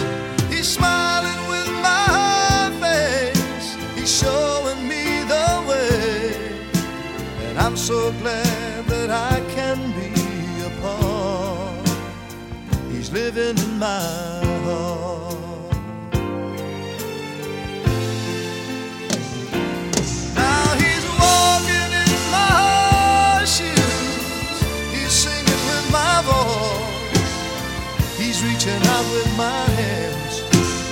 He's 0.50 0.66
smiling 0.66 1.48
with 1.48 1.68
my 1.82 2.72
face. 2.80 3.76
He's 3.94 4.12
showing 4.12 4.88
me 4.88 5.22
the 5.22 5.64
way. 5.68 6.34
And 7.46 7.58
I'm 7.58 7.76
so 7.76 8.10
glad 8.20 8.86
that 8.86 9.10
I 9.10 9.40
can 9.54 9.78
be 9.92 10.10
a 10.64 10.70
part. 10.80 11.88
He's 12.90 13.12
living 13.12 13.56
in 13.56 13.78
my 13.78 14.35
reaching 28.66 28.88
out 28.88 29.04
with 29.12 29.36
my 29.36 29.64
hands, 29.78 30.40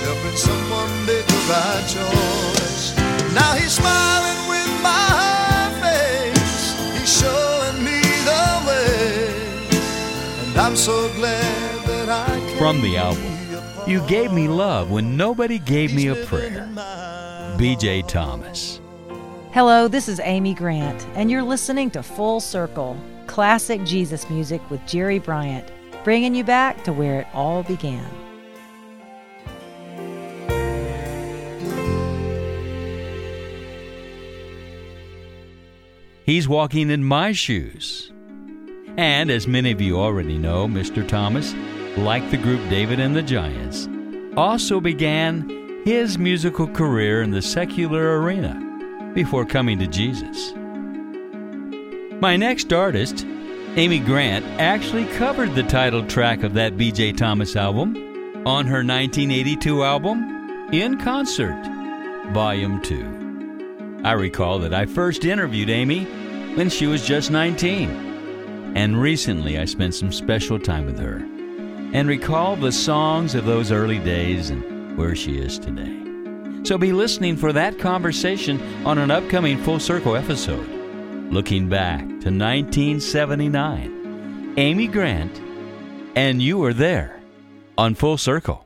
helping 0.03 0.37
someone 0.37 1.05
make 1.05 1.25
the 1.25 1.41
right 1.49 1.83
choice. 1.87 2.95
Now 3.33 3.53
he's 3.55 3.73
smiling 3.73 4.49
with 4.49 4.81
my 4.81 5.71
face. 5.81 6.99
He's 6.99 7.21
showing 7.21 7.83
me 7.83 8.01
the 8.23 8.63
way. 8.67 9.27
And 10.47 10.57
I'm 10.57 10.75
so 10.75 11.11
glad 11.15 11.85
that 11.87 12.09
I 12.09 12.39
can 12.39 12.57
From 12.57 12.81
the 12.81 12.97
album, 12.97 13.23
be 13.23 13.55
a 13.55 13.61
part. 13.75 13.87
You 13.87 14.01
Gave 14.07 14.31
Me 14.31 14.47
Love 14.47 14.89
When 14.91 15.17
Nobody 15.17 15.59
Gave 15.59 15.93
Me 15.93 16.07
a 16.07 16.15
Prayer. 16.25 16.69
BJ 17.57 18.07
Thomas. 18.07 18.79
Hello, 19.51 19.87
this 19.87 20.09
is 20.09 20.19
Amy 20.23 20.53
Grant, 20.53 21.05
and 21.15 21.31
you're 21.31 21.43
listening 21.43 21.89
to 21.91 22.03
Full 22.03 22.39
Circle 22.41 22.97
Classic 23.27 23.83
Jesus 23.83 24.29
Music 24.29 24.61
with 24.69 24.85
Jerry 24.85 25.17
Bryant, 25.19 25.71
bringing 26.05 26.35
you 26.35 26.43
back 26.43 26.83
to 26.83 26.93
where 26.93 27.21
it 27.21 27.27
all 27.33 27.63
began. 27.63 28.07
He's 36.23 36.47
walking 36.47 36.91
in 36.91 37.03
my 37.03 37.31
shoes. 37.31 38.11
And 38.97 39.29
as 39.29 39.47
many 39.47 39.71
of 39.71 39.81
you 39.81 39.99
already 39.99 40.37
know, 40.37 40.67
Mr. 40.67 41.05
Thomas, 41.07 41.53
like 41.97 42.29
the 42.29 42.37
group 42.37 42.61
David 42.69 42.99
and 42.99 43.15
the 43.15 43.23
Giants, 43.23 43.89
also 44.37 44.79
began 44.79 45.81
his 45.85 46.19
musical 46.19 46.67
career 46.67 47.23
in 47.23 47.31
the 47.31 47.41
secular 47.41 48.21
arena 48.21 49.11
before 49.15 49.45
coming 49.45 49.79
to 49.79 49.87
Jesus. 49.87 50.53
My 52.21 52.37
next 52.37 52.71
artist, 52.71 53.25
Amy 53.77 53.99
Grant, 53.99 54.45
actually 54.57 55.03
covered 55.17 55.53
the 55.53 55.63
title 55.63 56.05
track 56.07 56.43
of 56.43 56.53
that 56.53 56.77
BJ 56.77 57.15
Thomas 57.15 57.57
album 57.57 57.97
on 58.47 58.65
her 58.67 58.85
1982 58.85 59.83
album, 59.83 60.69
In 60.71 60.97
Concert, 60.97 61.61
Volume 62.31 62.81
2. 62.81 64.01
I 64.05 64.13
recall 64.13 64.59
that 64.59 64.73
I 64.73 64.85
first 64.85 65.25
interviewed 65.25 65.69
Amy 65.69 66.05
when 66.55 66.69
she 66.69 66.87
was 66.87 67.05
just 67.05 67.31
19. 67.31 68.73
And 68.77 69.01
recently 69.01 69.59
I 69.59 69.65
spent 69.65 69.93
some 69.93 70.13
special 70.13 70.57
time 70.57 70.85
with 70.85 70.99
her 70.99 71.17
and 71.93 72.07
recall 72.07 72.55
the 72.55 72.71
songs 72.71 73.35
of 73.35 73.43
those 73.43 73.73
early 73.73 73.99
days 73.99 74.51
and 74.51 74.97
where 74.97 75.17
she 75.17 75.37
is 75.37 75.59
today. 75.59 76.01
So 76.63 76.77
be 76.77 76.93
listening 76.93 77.35
for 77.35 77.51
that 77.51 77.77
conversation 77.77 78.61
on 78.85 78.99
an 78.99 79.11
upcoming 79.11 79.57
Full 79.63 79.81
Circle 79.81 80.15
episode. 80.15 80.74
Looking 81.31 81.69
back 81.69 82.01
to 82.01 82.31
1979, 82.31 84.53
Amy 84.57 84.87
Grant, 84.87 85.39
and 86.15 86.41
you 86.41 86.57
were 86.57 86.73
there 86.73 87.19
on 87.77 87.95
Full 87.95 88.17
Circle. 88.17 88.64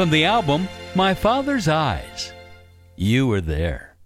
From 0.00 0.08
the 0.08 0.24
album 0.24 0.66
My 0.94 1.12
Father's 1.12 1.68
Eyes. 1.68 2.32
You 2.96 3.26
were 3.26 3.42
there. 3.42 3.96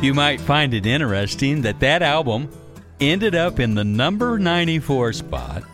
You 0.00 0.14
might 0.14 0.40
find 0.40 0.72
it 0.72 0.86
interesting 0.86 1.60
that 1.62 1.80
that 1.80 2.02
album 2.02 2.48
ended 3.00 3.34
up 3.34 3.58
in 3.58 3.74
the 3.74 3.82
number 3.82 4.38
94 4.38 5.12
spot 5.12 5.64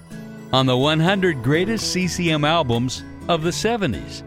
on 0.50 0.64
the 0.64 0.78
100 0.78 1.42
greatest 1.42 1.92
CCM 1.92 2.42
albums 2.46 3.04
of 3.28 3.42
the 3.42 3.50
70s. 3.50 4.22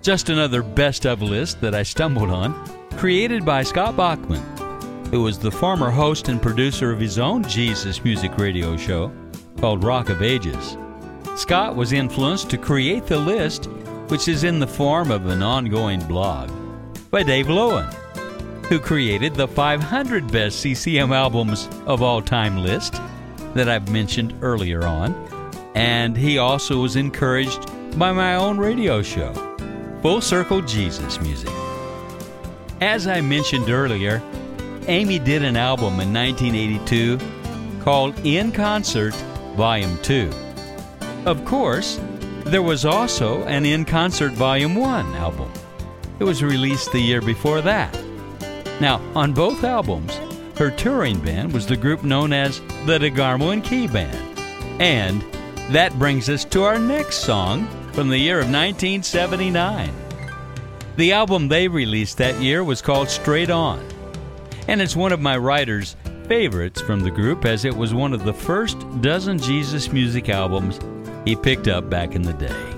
Just 0.00 0.28
another 0.28 0.62
best 0.62 1.06
of 1.06 1.22
list 1.22 1.60
that 1.60 1.74
I 1.74 1.82
stumbled 1.82 2.30
on, 2.30 2.54
created 2.98 3.44
by 3.44 3.64
Scott 3.64 3.96
Bachman, 3.96 4.44
who 5.10 5.22
was 5.22 5.40
the 5.40 5.50
former 5.50 5.90
host 5.90 6.28
and 6.28 6.40
producer 6.40 6.92
of 6.92 7.00
his 7.00 7.18
own 7.18 7.42
Jesus 7.42 8.04
music 8.04 8.38
radio 8.38 8.76
show 8.76 9.10
called 9.58 9.82
Rock 9.82 10.08
of 10.08 10.22
Ages. 10.22 10.76
Scott 11.36 11.74
was 11.74 11.92
influenced 11.92 12.48
to 12.50 12.58
create 12.58 13.06
the 13.06 13.18
list, 13.18 13.66
which 14.06 14.28
is 14.28 14.44
in 14.44 14.60
the 14.60 14.66
form 14.66 15.10
of 15.10 15.26
an 15.26 15.42
ongoing 15.42 16.00
blog, 16.06 16.48
by 17.10 17.24
Dave 17.24 17.46
Lowen, 17.46 17.92
who 18.66 18.78
created 18.78 19.34
the 19.34 19.48
500 19.48 20.30
best 20.30 20.60
CCM 20.60 21.12
albums 21.12 21.68
of 21.86 22.02
all 22.02 22.22
time 22.22 22.58
list 22.58 23.00
that 23.54 23.68
I've 23.68 23.90
mentioned 23.90 24.32
earlier 24.42 24.86
on. 24.86 25.12
And 25.74 26.16
he 26.16 26.38
also 26.38 26.80
was 26.80 26.94
encouraged 26.94 27.68
by 27.98 28.12
my 28.12 28.36
own 28.36 28.56
radio 28.58 29.02
show, 29.02 29.32
Full 30.02 30.20
Circle 30.20 30.62
Jesus 30.62 31.20
Music. 31.20 31.50
As 32.80 33.08
I 33.08 33.20
mentioned 33.20 33.70
earlier, 33.70 34.22
Amy 34.86 35.18
did 35.18 35.42
an 35.42 35.56
album 35.56 35.98
in 35.98 36.12
1982 36.12 37.18
called 37.80 38.14
In 38.24 38.52
Concert 38.52 39.14
Volume 39.56 39.98
2. 40.02 40.30
Of 41.26 41.42
course, 41.46 41.98
there 42.44 42.60
was 42.60 42.84
also 42.84 43.44
an 43.44 43.64
In 43.64 43.86
Concert 43.86 44.32
Volume 44.32 44.74
1 44.74 45.14
album. 45.14 45.50
It 46.18 46.24
was 46.24 46.42
released 46.42 46.92
the 46.92 47.00
year 47.00 47.22
before 47.22 47.62
that. 47.62 47.98
Now, 48.78 49.00
on 49.14 49.32
both 49.32 49.64
albums, 49.64 50.14
her 50.58 50.70
touring 50.70 51.18
band 51.20 51.54
was 51.54 51.66
the 51.66 51.78
group 51.78 52.04
known 52.04 52.34
as 52.34 52.60
the 52.84 52.98
DeGarmo 52.98 53.54
and 53.54 53.64
Key 53.64 53.86
Band. 53.86 54.38
And 54.78 55.22
that 55.72 55.98
brings 55.98 56.28
us 56.28 56.44
to 56.44 56.64
our 56.64 56.78
next 56.78 57.20
song 57.20 57.68
from 57.92 58.10
the 58.10 58.18
year 58.18 58.36
of 58.38 58.50
1979. 58.50 59.94
The 60.96 61.12
album 61.12 61.48
they 61.48 61.68
released 61.68 62.18
that 62.18 62.38
year 62.42 62.62
was 62.62 62.82
called 62.82 63.08
Straight 63.08 63.48
On, 63.48 63.82
and 64.68 64.82
it's 64.82 64.94
one 64.94 65.12
of 65.12 65.20
my 65.20 65.38
writer's 65.38 65.96
favorites 66.28 66.82
from 66.82 67.00
the 67.00 67.10
group 67.10 67.46
as 67.46 67.64
it 67.64 67.74
was 67.74 67.94
one 67.94 68.12
of 68.12 68.24
the 68.24 68.34
first 68.34 68.78
dozen 69.00 69.38
Jesus 69.38 69.90
music 69.90 70.28
albums 70.28 70.78
he 71.24 71.36
picked 71.36 71.68
up 71.68 71.88
back 71.88 72.14
in 72.14 72.22
the 72.22 72.32
day. 72.32 72.74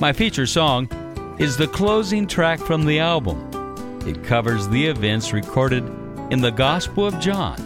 My 0.00 0.12
feature 0.12 0.46
song 0.46 0.88
is 1.38 1.56
the 1.56 1.68
closing 1.68 2.26
track 2.26 2.60
from 2.60 2.84
the 2.84 2.98
album. 2.98 3.50
It 4.06 4.24
covers 4.24 4.68
the 4.68 4.86
events 4.86 5.32
recorded 5.32 5.84
in 6.30 6.40
the 6.40 6.50
Gospel 6.50 7.06
of 7.06 7.20
John, 7.20 7.56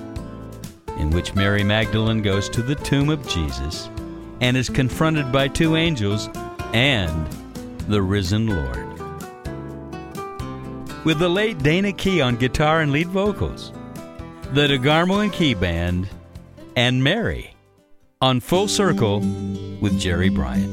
in 0.98 1.10
which 1.10 1.34
Mary 1.34 1.62
Magdalene 1.62 2.22
goes 2.22 2.48
to 2.50 2.62
the 2.62 2.74
tomb 2.74 3.10
of 3.10 3.26
Jesus 3.28 3.88
and 4.40 4.56
is 4.56 4.68
confronted 4.68 5.30
by 5.30 5.48
two 5.48 5.76
angels 5.76 6.28
and 6.72 7.26
the 7.88 8.02
risen 8.02 8.46
Lord. 8.46 8.86
With 11.04 11.18
the 11.18 11.28
late 11.28 11.58
Dana 11.58 11.92
Key 11.92 12.20
on 12.20 12.36
guitar 12.36 12.80
and 12.80 12.92
lead 12.92 13.08
vocals, 13.08 13.72
the 14.52 14.66
DeGarmo 14.66 15.22
and 15.22 15.32
Key 15.32 15.54
Band, 15.54 16.08
and 16.76 17.02
Mary 17.02 17.54
on 18.22 18.38
Full 18.38 18.68
Circle 18.68 19.20
with 19.80 19.98
Jerry 19.98 20.28
Bryant. 20.28 20.68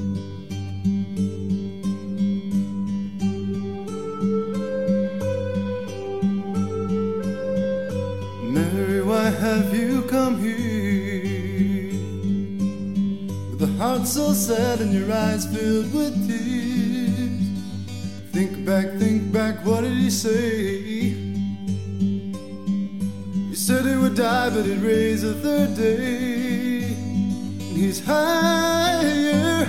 Mary, 8.52 9.02
why 9.02 9.30
have 9.30 9.74
you 9.74 10.02
come 10.10 10.42
here? 10.42 11.94
With 13.52 13.62
a 13.62 13.74
heart 13.78 14.06
so 14.06 14.34
sad 14.34 14.82
and 14.82 14.92
your 14.92 15.10
eyes 15.10 15.46
filled 15.46 15.94
with 15.94 16.28
tears. 16.28 17.48
Think 18.34 18.66
back, 18.66 18.92
think 19.00 19.32
back, 19.32 19.66
what 19.66 19.86
did 19.86 19.94
he 19.94 20.10
say? 20.10 21.14
He 23.48 23.56
said 23.56 23.86
he 23.86 23.96
would 23.96 24.16
die, 24.16 24.50
but 24.50 24.66
he'd 24.66 24.80
raise 24.80 25.24
a 25.24 25.34
third 25.36 25.78
day. 25.78 26.67
He's 27.78 28.04
higher, 28.04 29.66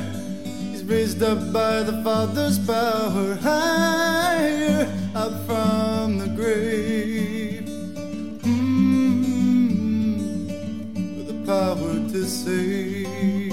he's 0.70 0.82
raised 0.84 1.22
up 1.22 1.52
by 1.52 1.82
the 1.82 2.02
Father's 2.02 2.59
power, 2.59 3.34
higher 3.34 4.88
up 5.14 5.34
from 5.46 6.16
the 6.16 6.28
grave. 6.28 7.68
Mm, 8.44 8.78
with 11.18 11.26
the 11.26 11.34
power 11.44 11.96
to 12.12 12.24
save. 12.24 13.52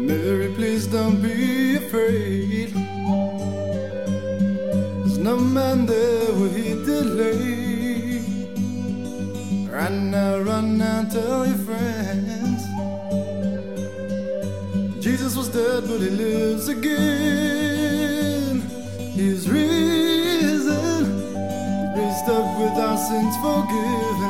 Mary, 0.00 0.48
please 0.56 0.88
don't 0.88 1.22
be 1.22 1.76
afraid. 1.76 2.74
There's 4.98 5.18
no 5.18 5.36
man 5.36 5.86
there 5.86 6.32
where 6.32 6.50
he 6.50 6.74
delay. 6.84 7.59
Run 9.90 10.10
now, 10.12 10.38
run 10.38 10.78
now, 10.78 11.02
tell 11.10 11.44
your 11.44 11.58
friends. 11.66 12.62
Jesus 15.02 15.36
was 15.36 15.48
dead, 15.48 15.82
but 15.88 15.98
he 15.98 16.10
lives 16.10 16.68
again. 16.68 18.60
He's 19.18 19.50
risen, 19.50 21.02
raised 21.96 22.28
up 22.38 22.60
with 22.60 22.78
our 22.86 22.98
sins 23.08 23.36
forgiven, 23.42 24.29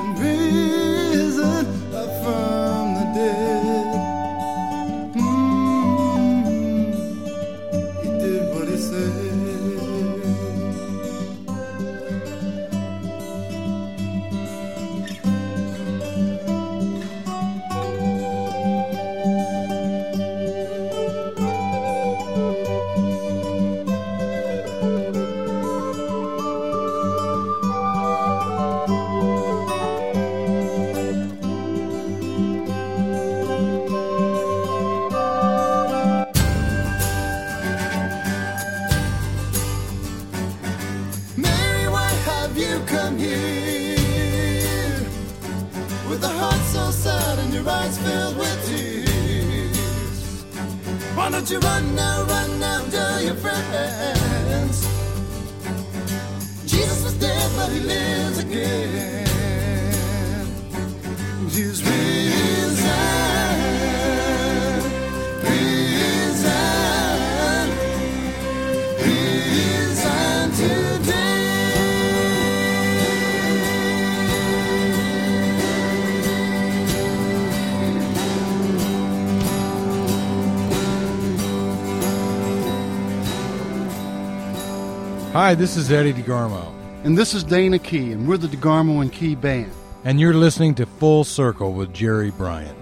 Hi, 85.51 85.57
this 85.57 85.77
is 85.77 85.91
Eddie 85.91 86.13
DeGarmo, 86.13 86.73
And 87.03 87.19
this 87.19 87.35
is 87.35 87.43
Dana 87.43 87.81
Key, 87.81 88.13
and 88.13 88.29
we're 88.29 88.37
the 88.37 88.47
DeGarmo 88.47 89.03
and 89.03 89.13
Key 89.13 89.35
Band, 89.35 89.73
and 90.05 90.21
you're 90.21 90.33
listening 90.33 90.77
to 90.77 90.87
Full 90.87 91.25
Circle 91.25 91.73
with 91.73 91.93
Jerry 91.93 92.31
Bryant. 92.31 92.79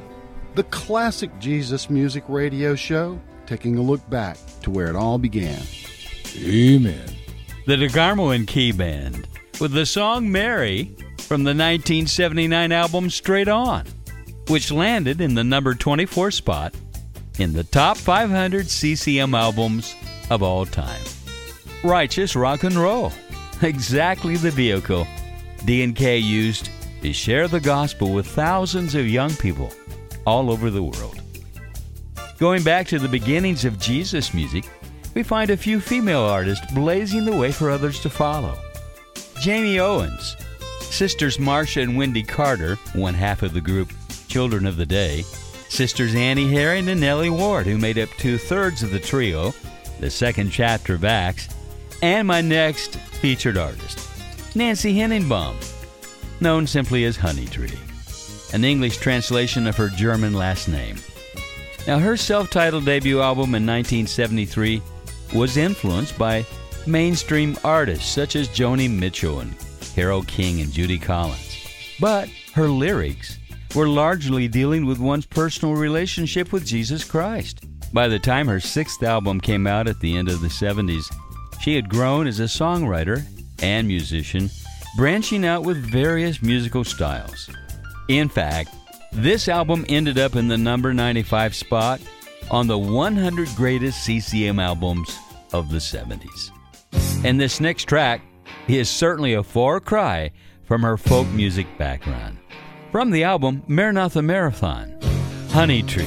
the 0.54 0.64
classic 0.64 1.30
Jesus 1.38 1.88
music 1.88 2.24
radio 2.28 2.74
show, 2.74 3.18
taking 3.46 3.78
a 3.78 3.80
look 3.80 4.06
back 4.10 4.36
to 4.60 4.70
where 4.70 4.88
it 4.88 4.96
all 4.96 5.16
began. 5.16 5.62
Amen. 6.36 7.08
The 7.64 7.76
DeGarmo 7.76 8.34
and 8.34 8.46
Key 8.46 8.72
Band 8.72 9.26
with 9.62 9.72
the 9.72 9.86
song 9.86 10.30
Mary 10.30 10.94
from 11.20 11.44
the 11.44 11.54
1979 11.54 12.70
album 12.70 13.08
Straight 13.08 13.48
On, 13.48 13.86
which 14.48 14.70
landed 14.70 15.22
in 15.22 15.32
the 15.32 15.42
number 15.42 15.74
24 15.74 16.32
spot 16.32 16.74
in 17.38 17.54
the 17.54 17.64
top 17.64 17.96
500 17.96 18.68
CCM 18.68 19.34
albums 19.34 19.94
of 20.28 20.42
all 20.42 20.66
time. 20.66 21.00
Righteous 21.84 22.34
rock 22.34 22.64
and 22.64 22.76
roll. 22.76 23.12
Exactly 23.60 24.36
the 24.36 24.52
vehicle 24.52 25.04
D&K 25.64 26.18
used 26.18 26.70
to 27.02 27.12
share 27.12 27.48
the 27.48 27.58
gospel 27.58 28.12
with 28.12 28.26
thousands 28.26 28.94
of 28.94 29.08
young 29.08 29.34
people 29.34 29.72
all 30.24 30.50
over 30.50 30.70
the 30.70 30.82
world. 30.82 31.20
Going 32.38 32.62
back 32.62 32.86
to 32.88 33.00
the 33.00 33.08
beginnings 33.08 33.64
of 33.64 33.80
Jesus 33.80 34.32
music, 34.32 34.64
we 35.14 35.24
find 35.24 35.50
a 35.50 35.56
few 35.56 35.80
female 35.80 36.20
artists 36.20 36.72
blazing 36.72 37.24
the 37.24 37.36
way 37.36 37.50
for 37.50 37.68
others 37.68 37.98
to 38.00 38.10
follow. 38.10 38.56
Jamie 39.40 39.80
Owens, 39.80 40.36
sisters 40.80 41.40
Marcia 41.40 41.80
and 41.80 41.96
Wendy 41.96 42.22
Carter, 42.22 42.76
one 42.94 43.14
half 43.14 43.42
of 43.42 43.54
the 43.54 43.60
group 43.60 43.92
Children 44.28 44.66
of 44.66 44.76
the 44.76 44.86
Day, 44.86 45.22
sisters 45.68 46.14
Annie 46.14 46.48
Herring 46.48 46.88
and 46.88 47.00
Nellie 47.00 47.30
Ward, 47.30 47.66
who 47.66 47.76
made 47.76 47.98
up 47.98 48.08
two 48.18 48.38
thirds 48.38 48.84
of 48.84 48.90
the 48.92 49.00
trio, 49.00 49.52
the 49.98 50.10
second 50.10 50.50
chapter 50.50 50.94
of 50.94 51.04
Acts, 51.04 51.48
and 52.02 52.28
my 52.28 52.40
next 52.40 52.96
featured 52.96 53.56
artist, 53.56 54.08
Nancy 54.54 54.94
Henigbaum, 54.94 55.56
known 56.40 56.66
simply 56.66 57.04
as 57.04 57.16
Honeytree, 57.16 58.54
an 58.54 58.64
English 58.64 58.98
translation 58.98 59.66
of 59.66 59.76
her 59.76 59.88
German 59.88 60.34
last 60.34 60.68
name. 60.68 60.96
Now, 61.86 61.98
her 61.98 62.16
self 62.16 62.50
titled 62.50 62.84
debut 62.84 63.20
album 63.20 63.54
in 63.54 63.66
1973 63.66 64.82
was 65.34 65.56
influenced 65.56 66.18
by 66.18 66.44
mainstream 66.86 67.56
artists 67.64 68.08
such 68.08 68.36
as 68.36 68.48
Joni 68.48 68.90
Mitchell 68.90 69.40
and 69.40 69.54
Carole 69.94 70.22
King 70.22 70.60
and 70.60 70.72
Judy 70.72 70.98
Collins. 70.98 71.66
But 72.00 72.28
her 72.54 72.68
lyrics 72.68 73.38
were 73.74 73.88
largely 73.88 74.48
dealing 74.48 74.86
with 74.86 74.98
one's 74.98 75.26
personal 75.26 75.74
relationship 75.74 76.52
with 76.52 76.64
Jesus 76.64 77.04
Christ. 77.04 77.64
By 77.92 78.08
the 78.08 78.18
time 78.18 78.46
her 78.46 78.60
sixth 78.60 79.02
album 79.02 79.40
came 79.40 79.66
out 79.66 79.88
at 79.88 80.00
the 80.00 80.16
end 80.16 80.28
of 80.28 80.40
the 80.40 80.48
70s, 80.48 81.04
she 81.60 81.74
had 81.74 81.88
grown 81.88 82.26
as 82.26 82.40
a 82.40 82.44
songwriter 82.44 83.22
and 83.62 83.86
musician, 83.86 84.50
branching 84.96 85.44
out 85.44 85.62
with 85.62 85.76
various 85.76 86.42
musical 86.42 86.84
styles. 86.84 87.50
In 88.08 88.28
fact, 88.28 88.74
this 89.12 89.48
album 89.48 89.84
ended 89.88 90.18
up 90.18 90.36
in 90.36 90.48
the 90.48 90.58
number 90.58 90.92
95 90.94 91.54
spot 91.54 92.00
on 92.50 92.66
the 92.66 92.78
100 92.78 93.48
greatest 93.56 94.04
CCM 94.04 94.58
albums 94.58 95.16
of 95.52 95.70
the 95.70 95.78
70s. 95.78 96.50
And 97.24 97.40
this 97.40 97.60
next 97.60 97.84
track 97.84 98.22
is 98.68 98.88
certainly 98.88 99.34
a 99.34 99.42
far 99.42 99.80
cry 99.80 100.30
from 100.64 100.82
her 100.82 100.96
folk 100.96 101.26
music 101.28 101.66
background. 101.78 102.38
From 102.92 103.10
the 103.10 103.24
album 103.24 103.62
Maranatha 103.66 104.22
Marathon, 104.22 104.98
Honey 105.50 105.82
Tree, 105.82 106.06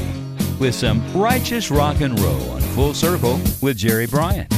with 0.60 0.76
some 0.76 1.02
righteous 1.14 1.72
rock 1.72 2.02
and 2.02 2.20
roll 2.20 2.52
on 2.52 2.62
Full 2.62 2.94
Circle 2.94 3.40
with 3.62 3.78
Jerry 3.78 4.08
Bryant. 4.08 4.52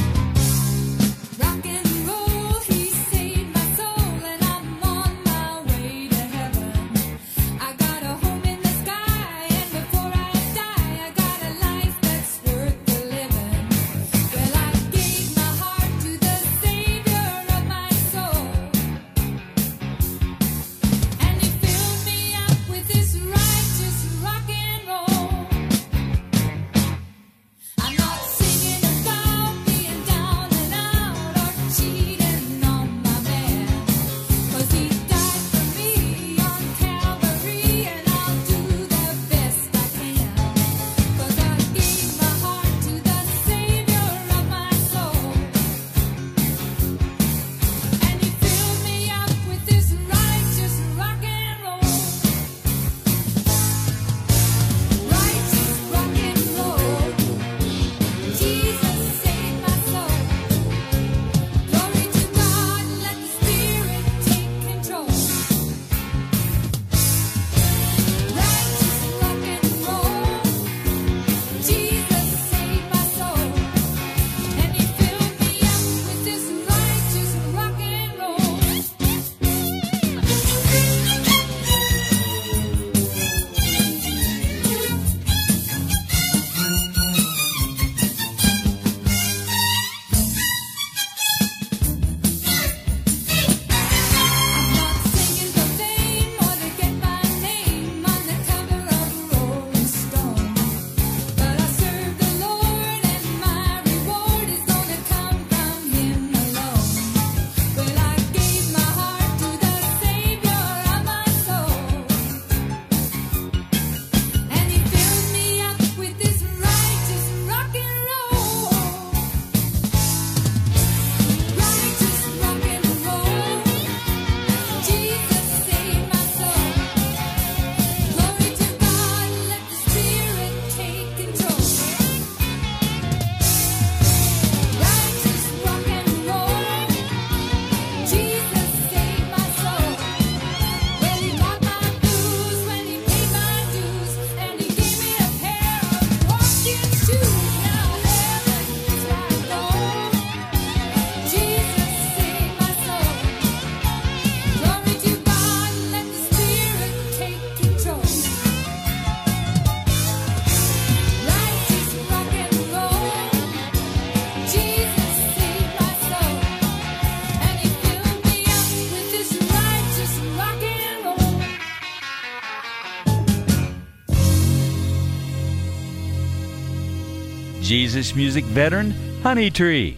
Jesus 178.04 178.16
music 178.16 178.44
veteran 178.44 178.90
Honey 179.22 179.48
Tree 179.48 179.96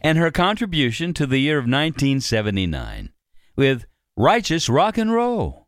and 0.00 0.16
her 0.16 0.30
contribution 0.30 1.12
to 1.12 1.26
the 1.26 1.36
year 1.36 1.58
of 1.58 1.64
1979 1.64 3.10
with 3.56 3.84
Righteous 4.16 4.70
Rock 4.70 4.96
and 4.96 5.12
Roll. 5.12 5.66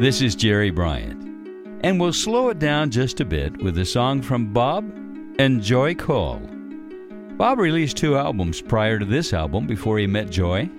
This 0.00 0.22
is 0.22 0.36
Jerry 0.36 0.70
Bryant, 0.70 1.20
and 1.82 2.00
we'll 2.00 2.12
slow 2.12 2.50
it 2.50 2.60
down 2.60 2.92
just 2.92 3.18
a 3.18 3.24
bit 3.24 3.60
with 3.60 3.76
a 3.78 3.84
song 3.84 4.22
from 4.22 4.52
Bob 4.52 4.84
and 5.40 5.60
Joy 5.60 5.96
Cull. 5.96 6.40
Bob 7.36 7.58
released 7.58 7.96
two 7.96 8.16
albums 8.16 8.60
prior 8.60 9.00
to 9.00 9.04
this 9.04 9.32
album 9.32 9.66
before 9.66 9.98
he 9.98 10.06
met 10.06 10.30
Joy, 10.30 10.70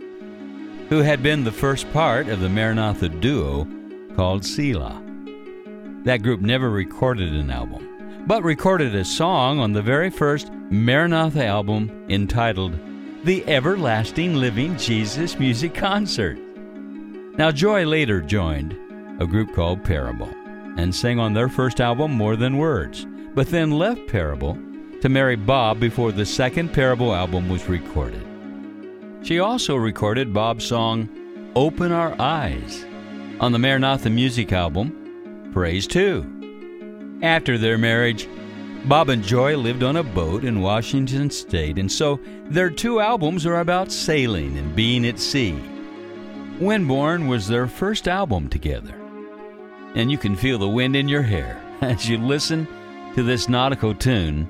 who 0.88 1.00
had 1.00 1.22
been 1.22 1.44
the 1.44 1.52
first 1.52 1.92
part 1.92 2.30
of 2.30 2.40
the 2.40 2.48
Maranatha 2.48 3.10
duo 3.10 3.68
called 4.16 4.46
Selah. 4.46 5.04
That 6.06 6.24
group 6.24 6.40
never 6.40 6.70
recorded 6.70 7.34
an 7.34 7.52
album, 7.52 7.90
but 8.26 8.44
recorded 8.44 8.96
a 8.96 9.04
song 9.04 9.60
on 9.60 9.74
the 9.74 9.82
very 9.82 10.10
first 10.10 10.50
Maranatha 10.70 11.46
album 11.46 12.06
entitled 12.10 12.78
The 13.26 13.46
Everlasting 13.48 14.36
Living 14.36 14.78
Jesus 14.78 15.38
Music 15.38 15.74
Concert. 15.74 16.40
Now, 17.38 17.52
Joy 17.52 17.86
later 17.86 18.22
joined 18.22 18.78
a 19.20 19.28
group 19.28 19.54
called 19.54 19.84
Parable 19.84 20.30
and 20.78 20.96
sang 20.96 21.20
on 21.20 21.34
their 21.34 21.50
first 21.50 21.82
album 21.82 22.14
More 22.14 22.38
Than 22.38 22.58
Words, 22.58 23.06
but 23.36 23.48
then 23.48 23.72
left 23.72 24.08
Parable 24.08 24.58
to 25.02 25.10
marry 25.10 25.36
Bob 25.36 25.82
before 25.82 26.14
the 26.14 26.26
second 26.26 26.72
Parable 26.72 27.14
album 27.14 27.50
was 27.50 27.68
recorded. 27.68 28.26
She 29.22 29.40
also 29.40 29.76
recorded 29.76 30.34
Bob's 30.34 30.66
song 30.66 31.10
Open 31.56 31.92
Our 31.92 32.16
Eyes 32.20 32.86
on 33.42 33.52
the 33.52 33.60
Maranatha 33.60 34.10
Music 34.10 34.54
album 34.54 35.52
Praise 35.52 35.88
2. 35.88 36.43
After 37.22 37.58
their 37.58 37.78
marriage, 37.78 38.28
Bob 38.86 39.10
and 39.10 39.24
Joy 39.24 39.56
lived 39.56 39.82
on 39.82 39.96
a 39.96 40.04
boat 40.04 40.44
in 40.44 40.62
Washington 40.62 41.30
State, 41.30 41.78
and 41.78 41.90
so 41.90 42.20
their 42.50 42.70
two 42.70 43.00
albums 43.00 43.46
are 43.46 43.62
about 43.62 43.92
sailing 43.92 44.58
and 44.58 44.76
being 44.76 45.08
at 45.08 45.20
sea. 45.20 45.58
Windborne 46.60 47.30
was 47.30 47.48
their 47.48 47.68
first 47.68 48.10
album 48.10 48.50
together, 48.50 48.94
and 49.96 50.12
you 50.12 50.18
can 50.18 50.36
feel 50.36 50.58
the 50.58 50.68
wind 50.68 50.98
in 50.98 51.08
your 51.08 51.22
hair 51.22 51.62
as 51.82 52.10
you 52.10 52.18
listen 52.18 52.68
to 53.16 53.24
this 53.24 53.48
nautical 53.48 53.96
tune 53.96 54.48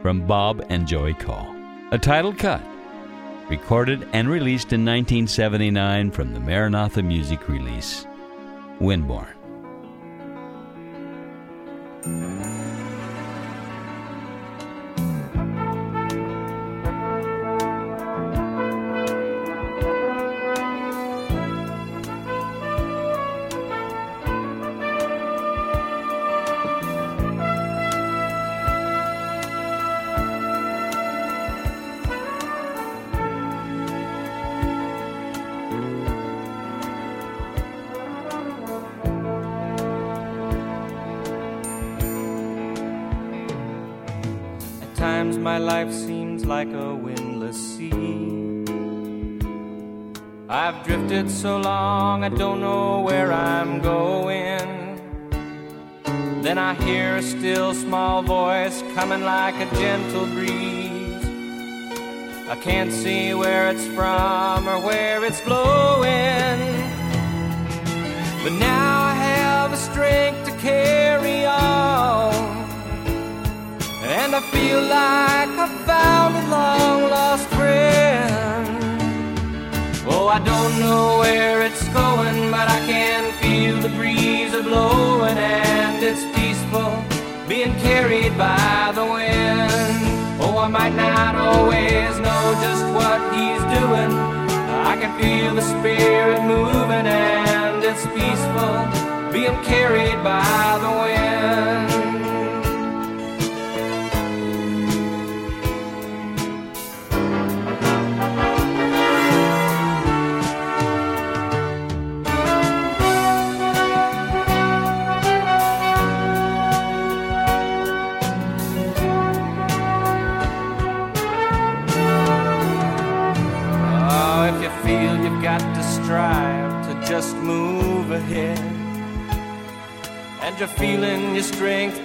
from 0.00 0.26
Bob 0.26 0.64
and 0.70 0.88
Joy 0.88 1.12
Cull, 1.14 1.54
a 1.92 1.98
title 1.98 2.32
cut, 2.32 2.62
recorded 3.50 4.08
and 4.14 4.30
released 4.30 4.72
in 4.72 4.84
1979 4.86 6.10
from 6.12 6.32
the 6.32 6.40
Maranatha 6.40 7.02
Music 7.02 7.46
release, 7.48 8.06
Windborne. 8.80 9.39
Can't 62.60 62.92
see 62.92 63.32
where 63.32 63.70
it's 63.70 63.86
from 63.86 64.68
or 64.68 64.78
where 64.80 65.24
it's 65.24 65.40
blowing. 65.40 65.79
Know 92.50 92.60
just 92.60 92.84
what 92.94 93.20
he's 93.34 93.62
doing. 93.78 94.12
I 94.86 94.96
can 95.00 95.12
feel 95.20 95.54
the 95.54 95.62
spirit 95.62 96.42
moving, 96.42 97.06
and 97.06 97.82
it's 97.84 98.06
peaceful 98.06 99.32
being 99.32 99.62
carried 99.64 100.22
by 100.24 100.78
the 100.80 100.90
wind. 101.02 101.89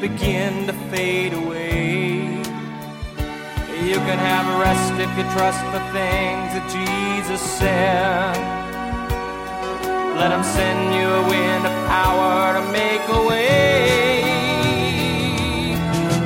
Begin 0.10 0.68
to 0.68 0.74
fade 0.92 1.34
away, 1.34 2.38
you 3.90 3.98
can 4.08 4.20
have 4.32 4.46
rest 4.60 4.94
if 5.06 5.12
you 5.18 5.24
trust 5.36 5.64
the 5.74 5.84
things 5.98 6.48
that 6.54 6.66
Jesus 6.78 7.42
said. 7.42 8.38
Let 10.20 10.32
Him 10.32 10.44
send 10.44 10.94
you 10.94 11.08
a 11.22 11.24
wind 11.28 11.66
of 11.66 11.76
power 11.88 12.54
to 12.58 12.64
make 12.72 13.06
a 13.20 13.22
way. 13.32 14.22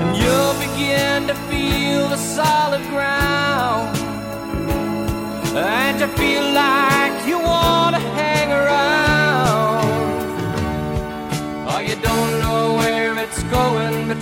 And 0.01 0.11
you'll 0.21 0.59
begin 0.67 1.27
to 1.31 1.35
feel 1.49 2.09
the 2.09 2.17
solid 2.17 2.83
ground. 2.93 3.95
And 5.55 6.01
you 6.01 6.07
feel 6.17 6.51
like 6.51 6.98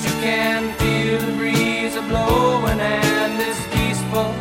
you 0.05 0.11
can 0.21 0.73
feel 0.77 1.19
the 1.19 1.37
breeze 1.37 1.95
a 1.95 2.01
blowing, 2.01 2.79
and 2.79 3.37
peaceful 3.71 4.33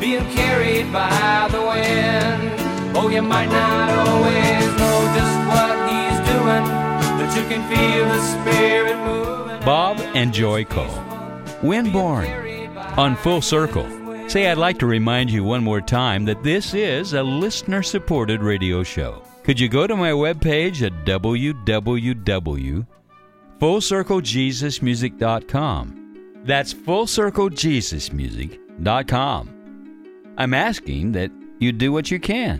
being 0.00 0.24
carried 0.30 0.92
by 0.92 1.48
the 1.50 1.60
wind. 1.60 2.96
Oh, 2.96 3.08
you 3.08 3.22
might 3.22 3.46
not 3.46 3.90
always 3.90 4.66
know 4.80 4.98
just 5.14 5.38
what 5.50 5.74
he's 5.90 6.18
doing, 6.32 6.64
but 7.18 7.28
you 7.36 7.44
can 7.48 7.62
feel 7.68 8.04
the 8.08 8.20
spirit 8.20 8.96
moving. 9.04 9.60
Bob 9.64 9.98
and 10.14 10.32
Joy 10.32 10.64
Cull. 10.64 10.88
when 11.60 11.90
born, 11.92 12.26
on 12.96 13.16
Full 13.16 13.40
Circle. 13.40 13.88
Say, 14.28 14.46
I'd 14.48 14.58
like 14.58 14.78
to 14.78 14.86
remind 14.86 15.30
you 15.30 15.42
one 15.42 15.64
more 15.64 15.80
time 15.80 16.24
that 16.26 16.42
this 16.44 16.72
is 16.72 17.14
a 17.14 17.22
listener 17.22 17.82
supported 17.82 18.42
radio 18.42 18.82
show. 18.84 19.22
Could 19.42 19.58
you 19.58 19.68
go 19.68 19.86
to 19.86 19.96
my 19.96 20.12
webpage 20.12 20.82
at 20.82 21.04
www.fullcirclejesusmusic.com? 23.60 25.96
That's 26.44 26.72
fullcirclejesusmusic.com. 26.72 29.56
I'm 30.38 30.54
asking 30.54 31.12
that 31.12 31.30
you 31.58 31.72
do 31.72 31.92
what 31.92 32.10
you 32.10 32.18
can, 32.18 32.58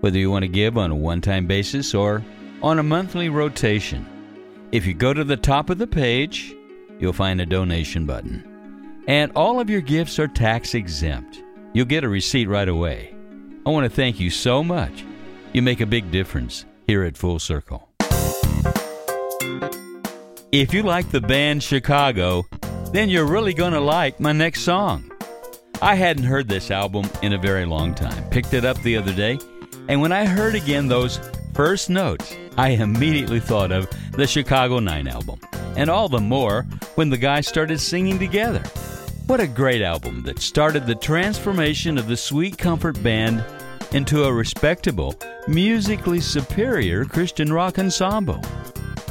whether 0.00 0.18
you 0.18 0.30
want 0.30 0.42
to 0.42 0.48
give 0.48 0.76
on 0.76 0.90
a 0.90 0.94
one 0.94 1.22
time 1.22 1.46
basis 1.46 1.94
or 1.94 2.22
on 2.62 2.78
a 2.78 2.82
monthly 2.82 3.30
rotation. 3.30 4.06
If 4.72 4.84
you 4.86 4.92
go 4.94 5.14
to 5.14 5.24
the 5.24 5.36
top 5.36 5.70
of 5.70 5.78
the 5.78 5.86
page, 5.86 6.54
you'll 6.98 7.14
find 7.14 7.40
a 7.40 7.46
donation 7.46 8.06
button. 8.06 8.48
And 9.08 9.32
all 9.34 9.58
of 9.58 9.68
your 9.70 9.80
gifts 9.80 10.18
are 10.18 10.28
tax 10.28 10.74
exempt. 10.74 11.42
You'll 11.72 11.86
get 11.86 12.04
a 12.04 12.08
receipt 12.08 12.48
right 12.48 12.68
away. 12.68 13.14
I 13.64 13.70
want 13.70 13.84
to 13.84 13.90
thank 13.90 14.20
you 14.20 14.28
so 14.30 14.62
much. 14.62 15.04
You 15.52 15.62
make 15.62 15.80
a 15.80 15.86
big 15.86 16.10
difference 16.10 16.66
here 16.86 17.04
at 17.04 17.16
Full 17.16 17.38
Circle. 17.38 17.91
If 20.52 20.74
you 20.74 20.82
like 20.82 21.10
the 21.10 21.22
band 21.22 21.62
Chicago, 21.62 22.46
then 22.92 23.08
you're 23.08 23.24
really 23.24 23.54
going 23.54 23.72
to 23.72 23.80
like 23.80 24.20
my 24.20 24.32
next 24.32 24.60
song. 24.60 25.10
I 25.80 25.94
hadn't 25.94 26.24
heard 26.24 26.46
this 26.46 26.70
album 26.70 27.08
in 27.22 27.32
a 27.32 27.38
very 27.38 27.64
long 27.64 27.94
time. 27.94 28.28
Picked 28.28 28.52
it 28.52 28.62
up 28.62 28.76
the 28.82 28.98
other 28.98 29.14
day, 29.14 29.38
and 29.88 30.02
when 30.02 30.12
I 30.12 30.26
heard 30.26 30.54
again 30.54 30.88
those 30.88 31.18
first 31.54 31.88
notes, 31.88 32.36
I 32.58 32.68
immediately 32.68 33.40
thought 33.40 33.72
of 33.72 33.88
the 34.10 34.26
Chicago 34.26 34.78
9 34.78 35.08
album. 35.08 35.40
And 35.74 35.88
all 35.88 36.10
the 36.10 36.20
more 36.20 36.64
when 36.96 37.08
the 37.08 37.16
guys 37.16 37.48
started 37.48 37.80
singing 37.80 38.18
together. 38.18 38.62
What 39.28 39.40
a 39.40 39.46
great 39.46 39.80
album 39.80 40.22
that 40.24 40.40
started 40.40 40.86
the 40.86 40.96
transformation 40.96 41.96
of 41.96 42.08
the 42.08 42.16
Sweet 42.18 42.58
Comfort 42.58 43.02
Band 43.02 43.42
into 43.92 44.24
a 44.24 44.32
respectable, 44.32 45.14
musically 45.48 46.20
superior 46.20 47.06
Christian 47.06 47.50
rock 47.54 47.78
ensemble. 47.78 48.42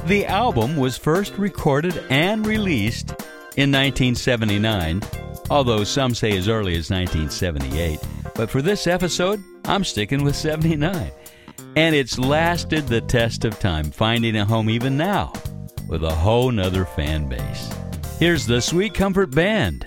The 0.05 0.25
album 0.25 0.77
was 0.77 0.97
first 0.97 1.37
recorded 1.37 2.03
and 2.09 2.45
released 2.45 3.11
in 3.55 3.71
1979, 3.71 5.01
although 5.49 5.83
some 5.83 6.15
say 6.15 6.35
as 6.35 6.47
early 6.47 6.75
as 6.75 6.89
1978. 6.89 7.99
But 8.33 8.49
for 8.49 8.63
this 8.63 8.87
episode, 8.87 9.43
I'm 9.65 9.83
sticking 9.83 10.23
with 10.23 10.35
79. 10.35 11.11
And 11.75 11.95
it's 11.95 12.17
lasted 12.17 12.87
the 12.87 13.01
test 13.01 13.45
of 13.45 13.59
time, 13.59 13.91
finding 13.91 14.35
a 14.37 14.45
home 14.45 14.69
even 14.69 14.97
now 14.97 15.33
with 15.87 16.03
a 16.03 16.15
whole 16.15 16.51
nother 16.51 16.85
fan 16.85 17.27
base. 17.27 17.71
Here's 18.17 18.47
the 18.47 18.61
Sweet 18.61 18.95
Comfort 18.95 19.31
Band, 19.31 19.85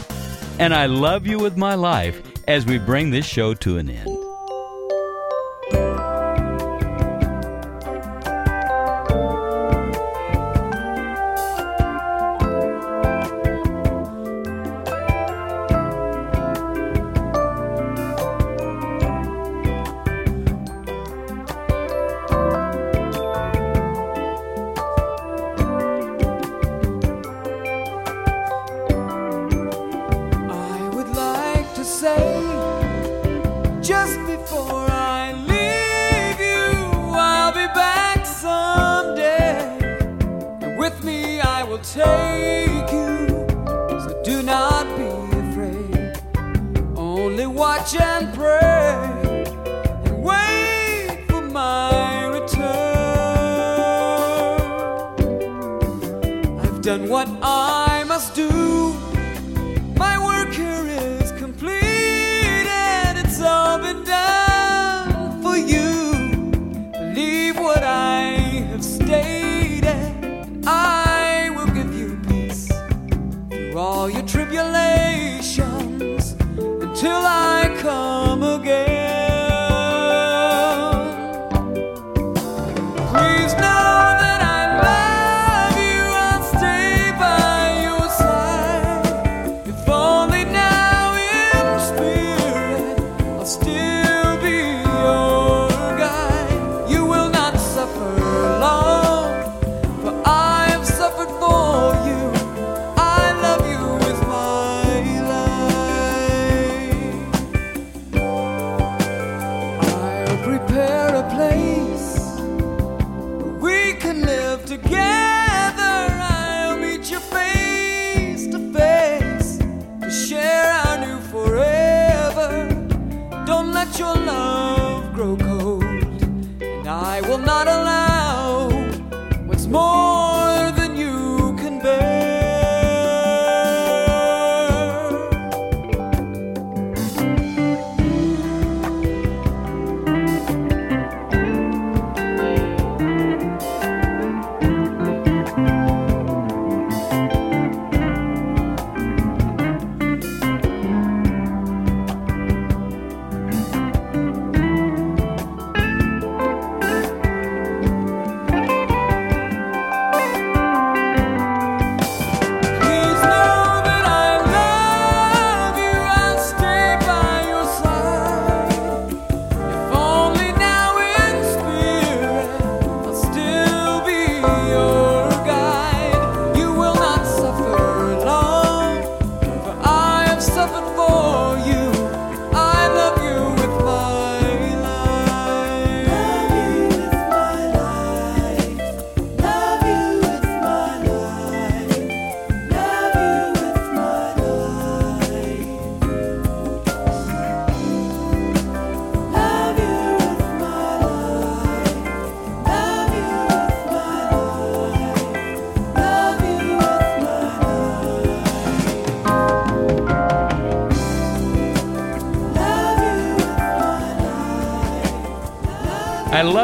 and 0.60 0.72
I 0.72 0.86
love 0.86 1.26
you 1.26 1.38
with 1.38 1.56
my 1.56 1.74
life 1.74 2.22
as 2.46 2.64
we 2.64 2.78
bring 2.78 3.10
this 3.10 3.26
show 3.26 3.52
to 3.54 3.78
an 3.78 3.90
end. 3.90 4.13